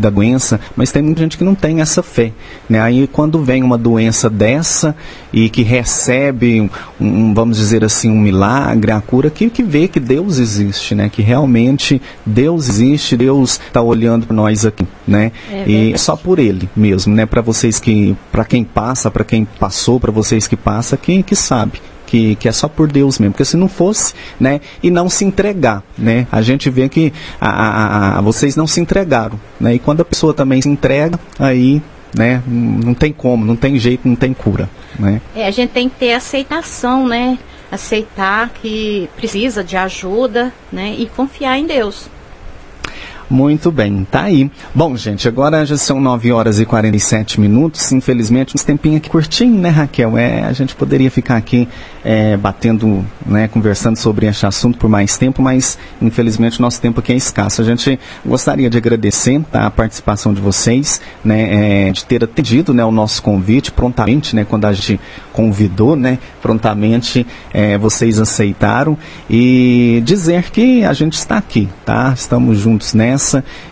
da 0.00 0.10
doença, 0.10 0.60
mas 0.74 0.90
tem 0.90 1.02
muita 1.02 1.20
gente 1.20 1.38
que 1.38 1.44
não 1.44 1.54
tem 1.54 1.80
essa 1.80 2.02
fé, 2.02 2.32
né? 2.68 2.80
Aí 2.80 3.06
quando 3.06 3.42
vem 3.42 3.62
uma 3.62 3.78
doença 3.78 4.28
dessa 4.28 4.96
e 5.32 5.48
que 5.48 5.62
recebe, 5.62 6.60
um, 6.60 6.70
um, 7.00 7.34
vamos 7.34 7.56
dizer 7.56 7.84
assim, 7.84 8.10
um 8.10 8.18
milagre, 8.18 8.92
a 8.92 9.00
cura, 9.00 9.30
que, 9.30 9.48
que 9.50 9.62
vê 9.62 9.86
que 9.86 10.00
Deus 10.00 10.38
existe, 10.38 10.94
né? 10.94 11.08
Que 11.08 11.22
realmente 11.22 12.00
Deus 12.24 12.68
existe, 12.68 13.16
Deus 13.16 13.60
está 13.66 13.82
olhando 13.82 14.26
para 14.26 14.36
nós 14.36 14.66
aqui, 14.66 14.86
né? 15.06 15.32
É 15.50 15.68
e 15.68 15.98
só 15.98 16.16
por 16.16 16.38
ele 16.38 16.68
mesmo, 16.74 17.14
né? 17.14 17.26
Para 17.26 17.42
vocês 17.42 17.78
que, 17.78 18.16
para 18.32 18.44
quem 18.44 18.64
passa, 18.64 19.10
para 19.10 19.24
quem 19.24 19.44
passou, 19.44 20.00
para 20.00 20.10
vocês 20.10 20.48
que 20.48 20.56
passa, 20.56 20.96
quem 20.96 21.22
que 21.22 21.36
sabe 21.36 21.80
que, 22.10 22.34
que 22.34 22.48
é 22.48 22.52
só 22.52 22.66
por 22.68 22.90
Deus 22.90 23.18
mesmo, 23.20 23.32
porque 23.32 23.44
se 23.44 23.56
não 23.56 23.68
fosse, 23.68 24.12
né? 24.38 24.60
E 24.82 24.90
não 24.90 25.08
se 25.08 25.24
entregar, 25.24 25.82
né? 25.96 26.26
A 26.32 26.42
gente 26.42 26.68
vê 26.68 26.88
que 26.88 27.12
a, 27.40 27.48
a- 27.48 28.18
a- 28.18 28.20
vocês 28.20 28.56
não 28.56 28.66
se 28.66 28.80
entregaram, 28.80 29.38
né? 29.60 29.74
E 29.74 29.78
quando 29.78 30.00
a 30.00 30.04
pessoa 30.04 30.34
também 30.34 30.60
se 30.60 30.68
entrega, 30.68 31.18
aí, 31.38 31.80
né? 32.12 32.42
Não 32.46 32.92
tem 32.94 33.12
como, 33.12 33.44
não 33.46 33.54
tem 33.54 33.78
jeito, 33.78 34.08
não 34.08 34.16
tem 34.16 34.34
cura, 34.34 34.68
né? 34.98 35.20
É, 35.36 35.46
a 35.46 35.50
gente 35.52 35.70
tem 35.70 35.88
que 35.88 35.94
ter 35.96 36.12
aceitação, 36.12 37.06
né? 37.06 37.38
Aceitar 37.70 38.50
que 38.60 39.08
precisa 39.16 39.62
de 39.62 39.76
ajuda, 39.76 40.52
né? 40.72 40.92
E 40.98 41.06
confiar 41.06 41.56
em 41.56 41.66
Deus. 41.66 42.08
Muito 43.30 43.70
bem, 43.70 44.04
tá 44.10 44.22
aí. 44.22 44.50
Bom, 44.74 44.96
gente, 44.96 45.28
agora 45.28 45.64
já 45.64 45.76
são 45.76 46.00
9 46.00 46.32
horas 46.32 46.58
e 46.58 46.66
47 46.66 47.40
minutos. 47.40 47.92
Infelizmente, 47.92 48.56
uns 48.56 48.64
tempinho 48.64 48.96
aqui 48.96 49.08
curtinho, 49.08 49.56
né, 49.56 49.68
Raquel? 49.68 50.18
É, 50.18 50.42
a 50.42 50.52
gente 50.52 50.74
poderia 50.74 51.08
ficar 51.12 51.36
aqui 51.36 51.68
é, 52.04 52.36
batendo, 52.36 53.06
né, 53.24 53.46
conversando 53.46 53.96
sobre 53.96 54.26
este 54.26 54.44
assunto 54.46 54.78
por 54.78 54.90
mais 54.90 55.16
tempo, 55.16 55.40
mas 55.40 55.78
infelizmente 56.02 56.60
nosso 56.60 56.80
tempo 56.80 56.98
aqui 56.98 57.12
é 57.12 57.16
escasso. 57.16 57.62
A 57.62 57.64
gente 57.64 58.00
gostaria 58.26 58.68
de 58.68 58.76
agradecer 58.76 59.40
tá, 59.52 59.64
a 59.64 59.70
participação 59.70 60.34
de 60.34 60.40
vocês, 60.40 61.00
né, 61.24 61.88
é, 61.88 61.92
de 61.92 62.04
ter 62.06 62.24
atendido 62.24 62.74
né, 62.74 62.84
o 62.84 62.90
nosso 62.90 63.22
convite 63.22 63.70
prontamente, 63.70 64.34
né, 64.34 64.44
quando 64.44 64.64
a 64.64 64.72
gente 64.72 64.98
convidou, 65.32 65.94
né, 65.94 66.18
prontamente 66.42 67.24
é, 67.54 67.78
vocês 67.78 68.18
aceitaram 68.18 68.98
e 69.28 70.02
dizer 70.04 70.50
que 70.50 70.84
a 70.84 70.92
gente 70.92 71.12
está 71.12 71.36
aqui, 71.36 71.68
tá? 71.84 72.12
Estamos 72.12 72.58
juntos 72.58 72.92
nessa 72.92 73.19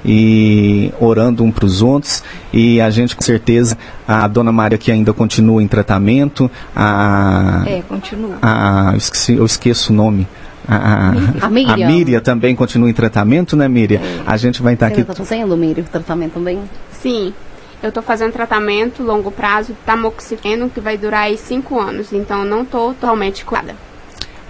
e 0.04 0.92
orando 1.00 1.42
um 1.44 1.50
para 1.50 1.64
os 1.64 1.82
outros 1.82 2.22
e 2.52 2.80
a 2.80 2.90
gente 2.90 3.14
com 3.16 3.22
certeza 3.22 3.76
a 4.06 4.26
dona 4.28 4.52
Maria 4.52 4.78
que 4.78 4.90
ainda 4.92 5.12
continua 5.12 5.62
em 5.62 5.68
tratamento, 5.68 6.50
a 6.74 7.62
É, 7.66 7.82
continua. 7.88 8.36
a 8.42 8.90
eu, 8.92 8.98
esqueci- 8.98 9.34
eu 9.34 9.44
esqueço 9.44 9.92
o 9.92 9.96
nome. 9.96 10.26
A, 10.70 11.12
A 11.40 11.48
Miriam. 11.48 11.72
a 11.86 11.90
Miriam 11.90 12.20
também 12.20 12.54
continua 12.54 12.90
em 12.90 12.92
tratamento, 12.92 13.56
né, 13.56 13.66
Miriam? 13.68 14.00
A 14.26 14.36
gente 14.36 14.60
vai 14.60 14.74
estar 14.74 14.86
Você 14.88 14.92
aqui. 14.92 15.00
ainda 15.00 15.14
tá 15.14 15.24
fazendo, 15.24 15.56
Miri, 15.56 15.80
o 15.80 15.84
tratamento 15.84 16.32
também? 16.34 16.58
Sim, 16.92 17.32
eu 17.82 17.90
tô 17.90 18.02
fazendo 18.02 18.32
tratamento 18.32 19.02
longo 19.02 19.30
prazo, 19.30 19.74
tamoxifeno, 19.86 20.68
que 20.68 20.78
vai 20.80 20.98
durar 20.98 21.22
aí 21.22 21.38
cinco 21.38 21.80
anos. 21.80 22.12
Então, 22.12 22.44
não 22.44 22.66
tô 22.66 22.88
totalmente 22.92 23.46
curada. 23.46 23.74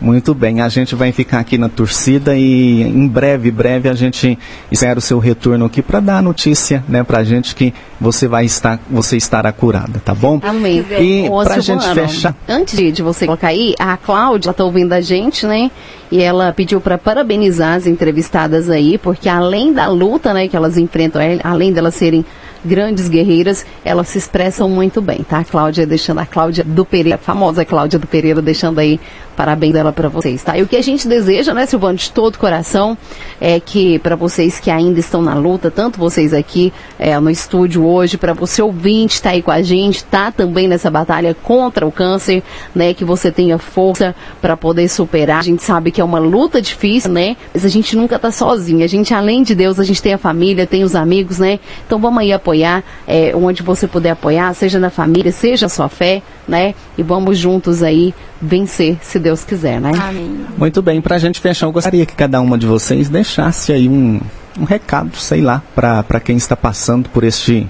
Muito 0.01 0.33
bem, 0.33 0.61
a 0.61 0.69
gente 0.69 0.95
vai 0.95 1.11
ficar 1.11 1.41
aqui 1.41 1.59
na 1.59 1.69
torcida 1.69 2.37
e 2.37 2.83
em 2.83 3.09
breve, 3.09 3.51
breve 3.51 3.89
a 3.89 3.95
gente 3.95 4.39
espera 4.71 4.99
o 4.99 5.03
seu 5.03 5.19
retorno 5.19 5.65
aqui 5.65 5.83
para 5.83 5.99
dar 5.99 6.19
a 6.19 6.23
notícia, 6.23 6.85
né, 6.89 7.03
pra 7.03 7.25
gente 7.25 7.55
que 7.55 7.75
você 8.01 8.29
vai 8.29 8.45
estar, 8.45 8.79
você 8.89 9.17
estará 9.17 9.51
curada, 9.51 10.01
tá 10.05 10.15
bom? 10.15 10.41
Amém. 10.43 10.85
E 11.01 11.23
Silvano, 11.23 11.61
gente 11.61 11.95
fechar, 11.95 12.35
Antes 12.49 12.95
de, 12.95 13.03
você 13.03 13.27
colocar 13.27 13.49
aí, 13.49 13.75
a 13.79 13.97
Cláudia 13.97 14.49
ela 14.49 14.55
tá 14.55 14.65
ouvindo 14.65 14.93
a 14.93 15.01
gente, 15.01 15.47
né? 15.47 15.71
E 16.11 16.21
ela 16.21 16.53
pediu 16.53 16.81
para 16.81 16.97
parabenizar 16.97 17.75
as 17.75 17.87
entrevistadas 17.87 18.71
aí, 18.71 18.97
porque 18.99 19.29
além 19.29 19.73
da 19.73 19.89
luta, 19.89 20.33
né, 20.33 20.47
que 20.47 20.57
elas 20.57 20.79
enfrentam, 20.79 21.21
é, 21.21 21.39
além 21.43 21.73
delas 21.73 21.97
serem 21.97 22.25
grandes 22.65 23.09
guerreiras, 23.09 23.65
elas 23.85 24.09
se 24.09 24.19
expressam 24.19 24.69
muito 24.69 25.01
bem, 25.01 25.19
tá? 25.29 25.39
A 25.39 25.45
Cláudia 25.45 25.87
deixando 25.87 26.19
a 26.19 26.27
Cláudia 26.27 26.65
do 26.65 26.85
Pereira, 26.85 27.17
a 27.17 27.19
famosa 27.19 27.65
Cláudia 27.65 27.99
do 27.99 28.07
Pereira, 28.07 28.43
deixando 28.43 28.79
aí 28.79 29.01
parabéns 29.39 29.73
dela 29.73 29.93
para 29.93 30.09
vocês, 30.09 30.43
tá? 30.43 30.59
E 30.59 30.63
o 30.63 30.67
que 30.67 30.75
a 30.75 30.83
gente 30.83 31.07
deseja, 31.07 31.55
né, 31.55 31.65
Silvano, 31.65 31.97
de 31.97 32.11
todo 32.11 32.37
coração, 32.37 32.99
é 33.41 33.61
que 33.61 34.01
para 34.01 34.17
vocês 34.17 34.59
que 34.59 34.69
ainda 34.69 34.99
estão 34.99 35.23
na 35.23 35.35
luta, 35.35 35.71
tanto 35.71 35.97
vocês 35.97 36.35
aqui 36.35 36.73
é, 36.99 37.17
no 37.21 37.31
estúdio 37.31 37.87
hoje, 37.87 38.19
para 38.19 38.33
você 38.33 38.61
ouvinte 38.61 39.23
tá 39.23 39.31
aí 39.31 39.41
com 39.41 39.53
a 39.53 39.63
gente, 39.63 40.03
tá 40.03 40.33
também 40.33 40.67
nessa 40.67 40.91
batalha 40.91 41.37
contra 41.41 41.87
o 41.87 41.93
câncer, 41.93 42.43
né, 42.75 42.93
que 42.93 43.05
você 43.05 43.31
tenha 43.31 43.59
força 43.59 44.13
para 44.43 44.57
poder 44.57 44.89
superar. 44.89 45.39
A 45.39 45.43
gente 45.43 45.63
sabe 45.63 45.93
que 45.93 46.01
é 46.01 46.05
uma 46.05 46.19
luta 46.19 46.61
difícil, 46.61 47.13
né? 47.13 47.37
Mas 47.55 47.65
a 47.65 47.69
gente 47.69 47.95
nunca 47.95 48.19
tá 48.19 48.33
sozinho. 48.33 48.83
A 48.83 48.89
gente, 48.89 49.15
além 49.15 49.45
de 49.45 49.55
Deus, 49.55 49.79
a 49.79 49.85
gente 49.85 50.03
tem 50.03 50.15
a 50.15 50.19
família, 50.19 50.67
tem 50.67 50.83
os 50.83 50.97
amigos, 50.97 51.39
né? 51.39 51.61
Então 51.87 52.01
vamos 52.01 52.19
aí 52.19 52.33
apoiar 52.33 52.83
é, 53.07 53.31
onde 53.37 53.63
você 53.63 53.87
puder 53.87 54.11
apoiar, 54.11 54.53
seja 54.55 54.81
na 54.81 54.91
família, 54.91 55.31
seja 55.31 55.67
a 55.67 55.69
sua 55.69 55.89
fé, 55.89 56.23
né? 56.49 56.75
E 56.97 57.05
vamos 57.05 57.39
juntos 57.39 57.85
aí 57.85 58.13
vencer, 58.41 58.99
se 59.03 59.19
Deus 59.19 59.45
quiser, 59.45 59.81
né? 59.81 59.91
Amém. 59.99 60.47
muito 60.57 60.81
bem, 60.81 61.01
pra 61.01 61.19
gente 61.19 61.41
fechar, 61.41 61.67
eu 61.67 61.73
gostaria 61.73 62.07
que 62.07 62.15
cada 62.15 62.41
uma 62.41 62.57
de 62.57 62.67
vocês 62.67 63.09
deixasse 63.09 63.73
aí 63.73 63.89
um, 63.89 64.21
um 64.59 64.65
recado, 64.65 65.17
sei 65.17 65.41
lá, 65.41 65.63
pra 65.75 66.03
pra 66.03 66.21
quem 66.21 66.37
está 66.37 66.57
passando 66.57 67.09
por 67.09 67.25
este 67.25 67.69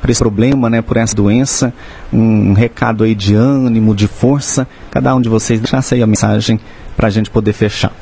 por 0.00 0.10
esse 0.10 0.18
problema, 0.18 0.68
né, 0.68 0.82
por 0.82 0.96
essa 0.96 1.14
doença, 1.14 1.72
um 2.12 2.54
recado 2.54 3.04
aí 3.04 3.14
de 3.14 3.36
ânimo, 3.36 3.94
de 3.94 4.08
força, 4.08 4.66
cada 4.90 5.14
um 5.14 5.20
de 5.20 5.28
vocês 5.28 5.60
deixasse 5.60 5.94
aí 5.94 6.02
a 6.02 6.06
mensagem 6.08 6.58
pra 6.96 7.08
gente 7.08 7.30
poder 7.30 7.52
fechar. 7.52 7.92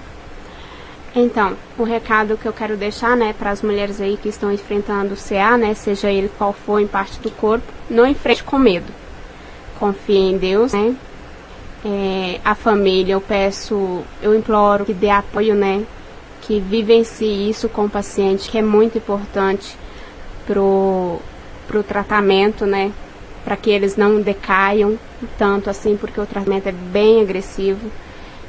Então, 1.14 1.52
o 1.76 1.82
recado 1.82 2.38
que 2.38 2.46
eu 2.46 2.54
quero 2.54 2.74
deixar, 2.76 3.16
né, 3.16 3.34
para 3.38 3.50
as 3.50 3.60
mulheres 3.60 4.00
aí 4.00 4.16
que 4.16 4.30
estão 4.30 4.50
enfrentando 4.50 5.12
o 5.12 5.16
CA, 5.16 5.58
né, 5.58 5.74
seja 5.74 6.10
ele 6.10 6.30
qual 6.38 6.54
for 6.54 6.80
em 6.80 6.86
parte 6.86 7.20
do 7.20 7.30
corpo, 7.30 7.66
não 7.90 8.06
enfrente 8.06 8.42
com 8.44 8.58
medo. 8.58 8.86
Confie 9.78 10.16
em 10.16 10.38
Deus, 10.38 10.72
né? 10.72 10.94
É, 11.84 12.40
a 12.44 12.54
família, 12.54 13.14
eu 13.14 13.20
peço, 13.20 14.02
eu 14.22 14.34
imploro 14.34 14.84
que 14.84 14.92
dê 14.92 15.08
apoio, 15.08 15.54
né? 15.54 15.84
Que 16.42 16.60
vivencie 16.60 17.48
isso 17.48 17.68
com 17.68 17.86
o 17.86 17.90
paciente, 17.90 18.50
que 18.50 18.58
é 18.58 18.62
muito 18.62 18.98
importante 18.98 19.76
pro, 20.46 21.18
pro 21.66 21.82
tratamento, 21.82 22.66
né? 22.66 22.92
Para 23.44 23.56
que 23.56 23.70
eles 23.70 23.96
não 23.96 24.20
decaiam 24.20 24.98
tanto 25.38 25.70
assim, 25.70 25.96
porque 25.96 26.20
o 26.20 26.26
tratamento 26.26 26.68
é 26.68 26.72
bem 26.72 27.22
agressivo. 27.22 27.90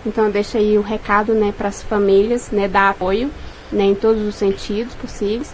Então 0.05 0.29
deixa 0.29 0.57
aí 0.57 0.77
o 0.77 0.81
recado, 0.81 1.33
né, 1.33 1.53
para 1.55 1.69
as 1.69 1.81
famílias, 1.81 2.49
né, 2.51 2.67
dar 2.67 2.89
apoio, 2.89 3.29
né, 3.71 3.83
em 3.83 3.95
todos 3.95 4.23
os 4.23 4.35
sentidos 4.35 4.95
possíveis, 4.95 5.53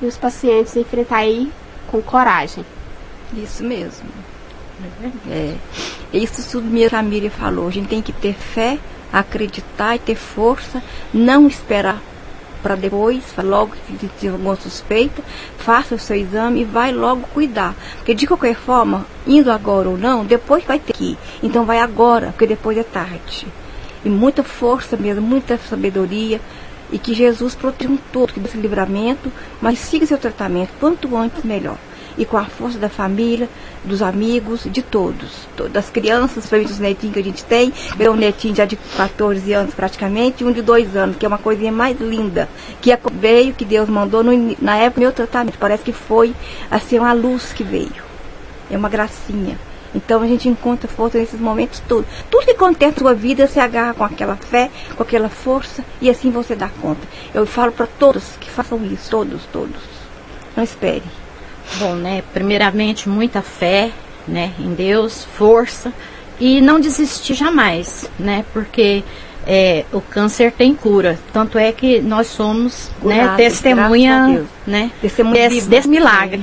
e 0.00 0.06
os 0.06 0.16
pacientes 0.16 0.76
enfrentar 0.76 1.18
aí 1.18 1.50
com 1.90 2.02
coragem. 2.02 2.64
Isso 3.32 3.64
mesmo. 3.64 4.08
É. 5.28 5.54
Isso 6.12 6.48
tudo 6.50 6.66
minha 6.66 6.88
família 6.88 7.30
falou. 7.30 7.68
A 7.68 7.70
gente 7.70 7.88
tem 7.88 8.02
que 8.02 8.12
ter 8.12 8.34
fé, 8.34 8.78
acreditar 9.12 9.96
e 9.96 9.98
ter 9.98 10.14
força, 10.14 10.82
não 11.12 11.46
esperar 11.46 12.00
para 12.62 12.74
depois, 12.74 13.22
logo 13.38 13.74
que 13.86 14.08
tiver 14.18 14.32
alguma 14.32 14.56
suspeita, 14.56 15.22
faça 15.58 15.94
o 15.94 15.98
seu 15.98 16.16
exame 16.16 16.62
e 16.62 16.64
vai 16.64 16.92
logo 16.92 17.22
cuidar. 17.28 17.74
Porque 17.96 18.14
de 18.14 18.26
qualquer 18.26 18.56
forma, 18.56 19.06
indo 19.26 19.50
agora 19.50 19.88
ou 19.88 19.96
não, 19.96 20.24
depois 20.24 20.64
vai 20.64 20.78
ter 20.78 20.92
que 20.92 21.12
ir. 21.12 21.18
Então 21.42 21.64
vai 21.64 21.78
agora, 21.78 22.28
porque 22.28 22.46
depois 22.46 22.76
é 22.76 22.82
tarde. 22.82 23.46
E 24.04 24.08
muita 24.08 24.42
força 24.42 24.96
mesmo, 24.96 25.22
muita 25.22 25.58
sabedoria. 25.58 26.40
E 26.90 26.98
que 26.98 27.12
Jesus 27.12 27.54
proteja 27.54 27.90
um 27.90 27.98
todo, 28.12 28.32
que 28.32 28.40
dê 28.40 28.48
esse 28.48 28.56
livramento, 28.56 29.30
mas 29.60 29.78
siga 29.78 30.06
seu 30.06 30.18
tratamento 30.18 30.70
quanto 30.80 31.14
antes 31.16 31.44
melhor 31.44 31.76
e 32.18 32.24
com 32.26 32.36
a 32.36 32.44
força 32.44 32.78
da 32.78 32.88
família, 32.88 33.48
dos 33.84 34.02
amigos, 34.02 34.62
de 34.66 34.82
todos, 34.82 35.46
to- 35.56 35.68
das 35.68 35.88
crianças, 35.88 36.44
principalmente 36.46 36.72
os 36.72 36.78
netinhos 36.78 37.14
que 37.14 37.20
a 37.20 37.24
gente 37.24 37.44
tem, 37.44 37.72
meu 37.96 38.14
netinho 38.16 38.54
já 38.54 38.64
de 38.64 38.76
14 38.96 39.52
anos 39.52 39.72
praticamente, 39.72 40.42
e 40.42 40.46
um 40.46 40.52
de 40.52 40.60
dois 40.60 40.96
anos, 40.96 41.16
que 41.16 41.24
é 41.24 41.28
uma 41.28 41.38
coisinha 41.38 41.70
mais 41.72 41.98
linda, 42.00 42.48
que 42.82 42.92
a- 42.92 42.98
veio, 43.12 43.54
que 43.54 43.64
Deus 43.64 43.88
mandou 43.88 44.22
no 44.24 44.56
na 44.60 44.76
época 44.76 45.00
do 45.00 45.04
meu 45.04 45.12
tratamento, 45.12 45.56
parece 45.58 45.84
que 45.84 45.92
foi 45.92 46.34
assim 46.70 46.98
uma 46.98 47.12
luz 47.12 47.52
que 47.52 47.62
veio, 47.62 48.02
é 48.70 48.76
uma 48.76 48.88
gracinha. 48.88 49.56
Então 49.94 50.20
a 50.20 50.26
gente 50.26 50.48
encontra 50.50 50.86
força 50.86 51.16
nesses 51.16 51.40
momentos 51.40 51.80
todos. 51.88 52.04
Tudo 52.30 52.44
que 52.44 52.50
acontece 52.50 52.96
na 52.96 53.08
sua 53.08 53.14
vida, 53.14 53.46
você 53.46 53.58
agarra 53.58 53.94
com 53.94 54.04
aquela 54.04 54.36
fé, 54.36 54.70
com 54.94 55.02
aquela 55.02 55.30
força, 55.30 55.82
e 56.00 56.10
assim 56.10 56.30
você 56.30 56.54
dá 56.54 56.68
conta. 56.68 57.00
Eu 57.32 57.46
falo 57.46 57.72
para 57.72 57.86
todos 57.86 58.36
que 58.38 58.50
façam 58.50 58.84
isso, 58.84 59.08
todos, 59.10 59.40
todos. 59.50 59.80
Não 60.54 60.62
espere. 60.62 61.02
Bom, 61.76 61.94
né? 61.94 62.22
Primeiramente, 62.32 63.08
muita 63.08 63.42
fé, 63.42 63.90
né? 64.26 64.52
Em 64.58 64.74
Deus, 64.74 65.26
força 65.36 65.92
e 66.40 66.60
não 66.60 66.80
desistir 66.80 67.34
jamais, 67.34 68.08
né? 68.18 68.44
Porque 68.52 69.02
é, 69.46 69.84
o 69.92 70.00
câncer 70.00 70.52
tem 70.52 70.74
cura. 70.74 71.18
Tanto 71.32 71.58
é 71.58 71.72
que 71.72 72.00
nós 72.00 72.28
somos, 72.28 72.90
né? 73.02 73.16
Graças 73.16 73.32
a 73.32 73.36
Testemunha, 73.36 74.44
né? 74.66 74.90
Testemunha 75.00 75.48
Desse, 75.48 75.68
desse 75.68 75.88
milagre. 75.88 76.42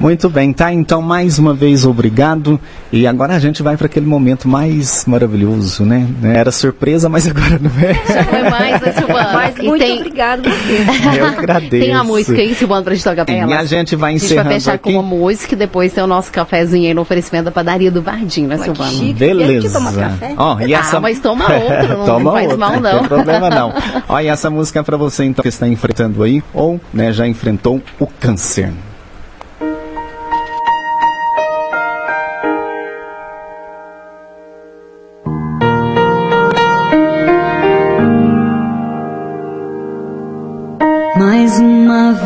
Muito 0.00 0.30
bem, 0.30 0.52
tá? 0.52 0.72
Então, 0.72 1.02
mais 1.02 1.40
uma 1.40 1.52
vez, 1.52 1.84
obrigado. 1.84 2.60
E 2.92 3.04
agora 3.04 3.34
a 3.34 3.38
gente 3.40 3.64
vai 3.64 3.76
para 3.76 3.86
aquele 3.86 4.06
momento 4.06 4.46
mais 4.46 5.04
maravilhoso, 5.06 5.84
né? 5.84 6.06
Era 6.22 6.52
surpresa, 6.52 7.08
mas 7.08 7.26
agora 7.26 7.58
não 7.60 7.70
é. 7.84 7.94
Já 8.14 8.24
foi 8.24 8.42
mais, 8.50 8.80
né, 8.80 8.92
Silvano? 8.92 9.28
Mas 9.38 9.56
E 9.58 9.62
muito 9.62 9.82
tem, 9.82 9.96
obrigado 9.98 10.42
você. 10.48 11.18
Eu 11.20 11.26
agradeço. 11.26 11.70
tem 11.84 11.92
a 11.92 12.04
música 12.04 12.40
aí, 12.40 12.54
Silvano, 12.54 12.84
pra 12.84 12.94
gente 12.94 13.02
tocar 13.04 13.24
pra 13.24 13.34
E 13.34 13.38
ela. 13.38 13.58
a 13.58 13.64
gente 13.64 13.96
vai 13.96 14.14
A 14.14 14.16
gente 14.18 14.28
vai 14.28 14.36
encerrando 14.44 14.50
fechar 14.50 14.74
aqui. 14.74 14.84
com 14.84 14.90
uma 14.98 15.02
música 15.02 15.54
e 15.54 15.56
depois 15.58 15.92
tem 15.92 16.02
o 16.04 16.06
nosso 16.06 16.30
cafezinho 16.30 16.86
aí 16.86 16.94
no 16.94 17.00
oferecimento 17.02 17.46
da 17.46 17.50
padaria 17.50 17.90
do 17.90 18.00
Vardim, 18.00 18.46
né, 18.46 18.56
Mas 18.56 18.70
que 18.70 18.84
chique. 18.84 19.14
Beleza. 19.14 19.70
Tomar 19.78 19.92
café? 19.94 20.34
Ó, 20.36 20.60
e 20.60 20.74
Ah, 20.74 20.78
essa... 20.78 21.00
mas 21.00 21.18
toma 21.18 21.44
outro, 21.52 21.88
não 21.98 22.04
Toma 22.06 22.32
faz 22.32 22.44
outro, 22.44 22.58
mal, 22.60 22.72
não. 22.80 22.80
Não 22.92 22.98
tem 23.00 23.08
problema 23.08 23.50
não. 23.50 23.74
Ó, 24.08 24.20
e 24.20 24.26
essa 24.28 24.48
música 24.48 24.78
é 24.80 24.82
pra 24.82 24.96
você 24.96 25.24
então 25.24 25.42
que 25.42 25.48
está 25.48 25.66
enfrentando 25.66 26.22
aí 26.22 26.42
ou 26.54 26.80
né, 26.94 27.12
já 27.12 27.26
enfrentou 27.26 27.82
o 27.98 28.06
câncer. 28.06 28.72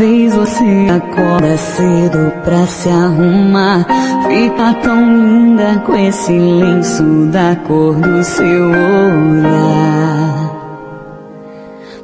Vez 0.02 0.34
você 0.34 0.88
acorda 0.90 1.56
cedo 1.56 2.32
pra 2.44 2.66
se 2.66 2.88
arrumar. 2.88 3.86
Fica 4.26 4.74
tão 4.82 5.00
linda 5.00 5.80
com 5.86 5.94
esse 5.94 6.32
lenço 6.32 7.04
da 7.30 7.54
cor 7.54 7.94
do 7.94 8.24
seu 8.24 8.70
olhar. 8.70 10.50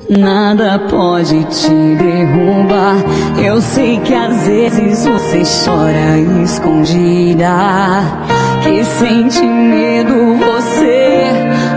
Nada 0.09 0.79
pode 0.89 1.43
te 1.47 1.69
derrubar. 1.97 2.99
Eu 3.45 3.61
sei 3.61 3.99
que 3.99 4.15
às 4.15 4.47
vezes 4.47 5.05
você 5.05 5.43
chora 5.65 6.19
escondida. 6.45 7.51
Que 8.63 8.85
sente 8.85 9.43
medo, 9.43 10.37
você 10.37 11.25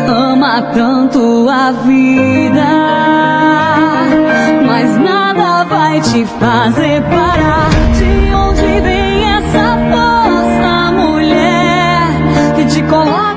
ama 0.07 0.61
tanto 0.71 1.49
a 1.49 1.71
vida. 1.71 3.10
Vai 5.91 5.99
te 5.99 6.25
fazer 6.25 7.01
parar. 7.01 7.69
De 7.97 8.33
onde 8.33 8.79
vem 8.79 9.29
essa 9.29 9.77
força, 9.91 10.91
mulher? 10.93 12.55
Que 12.55 12.63
te 12.63 12.81
coloca 12.83 13.30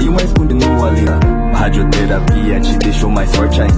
caiu, 0.00 0.12
mas 0.12 0.32
continua 0.32 0.88
ali. 0.88 1.04
Radioterapia 1.54 2.60
te 2.60 2.76
deixou 2.78 3.10
mais 3.10 3.30
forte 3.36 3.60
ainda. 3.60 3.74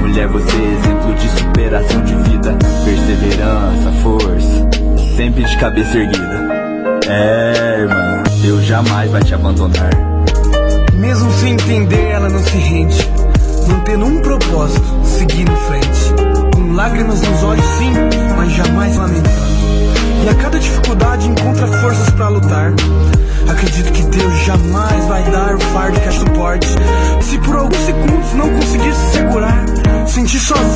Mulher, 0.00 0.28
você 0.28 0.56
é 0.56 0.72
exemplo 0.72 1.14
de 1.14 1.28
superação 1.28 2.02
de 2.04 2.14
vida. 2.14 2.56
Perseverança, 2.84 3.92
força, 4.02 4.68
sempre 5.16 5.44
de 5.44 5.56
cabeça 5.58 5.98
erguida. 5.98 7.00
É, 7.08 7.80
irmã, 7.80 8.22
Deus 8.40 8.64
jamais 8.64 9.10
vai 9.10 9.22
te 9.22 9.34
abandonar. 9.34 9.90
Mesmo 10.94 11.30
sem 11.32 11.54
entender, 11.54 12.10
ela 12.10 12.28
não 12.28 12.40
se 12.40 12.56
rende. 12.56 13.10
Mantendo 13.68 14.06
um 14.06 14.20
propósito, 14.20 14.86
seguir 15.04 15.42
em 15.42 15.56
frente. 15.56 16.54
Com 16.54 16.72
lágrimas 16.72 17.20
nos 17.20 17.42
olhos, 17.42 17.64
sim, 17.78 17.92
mas 18.36 18.52
jamais 18.52 18.96
lamentando. 18.96 19.43
E 20.22 20.28
a 20.28 20.34
cada 20.34 20.58
dificuldade 20.58 21.28
encontra 21.28 21.66
forças 21.66 22.10
para 22.10 22.28
lutar. 22.28 22.72
Acredito 23.48 23.92
que 23.92 24.02
Deus 24.04 24.34
jamais 24.44 25.04
vai 25.06 25.22
dar 25.30 25.54
o 25.54 25.60
fardo 25.60 26.00
que 26.00 26.08
a 26.08 26.12
suporte. 26.12 26.68
Se 27.22 27.38
por 27.38 27.56
alguns 27.56 27.78
segundos 27.78 28.32
não 28.34 28.50
conseguir 28.50 28.94
se 28.94 29.12
segurar, 29.12 29.64
sentir 30.06 30.38
triste, 30.38 30.73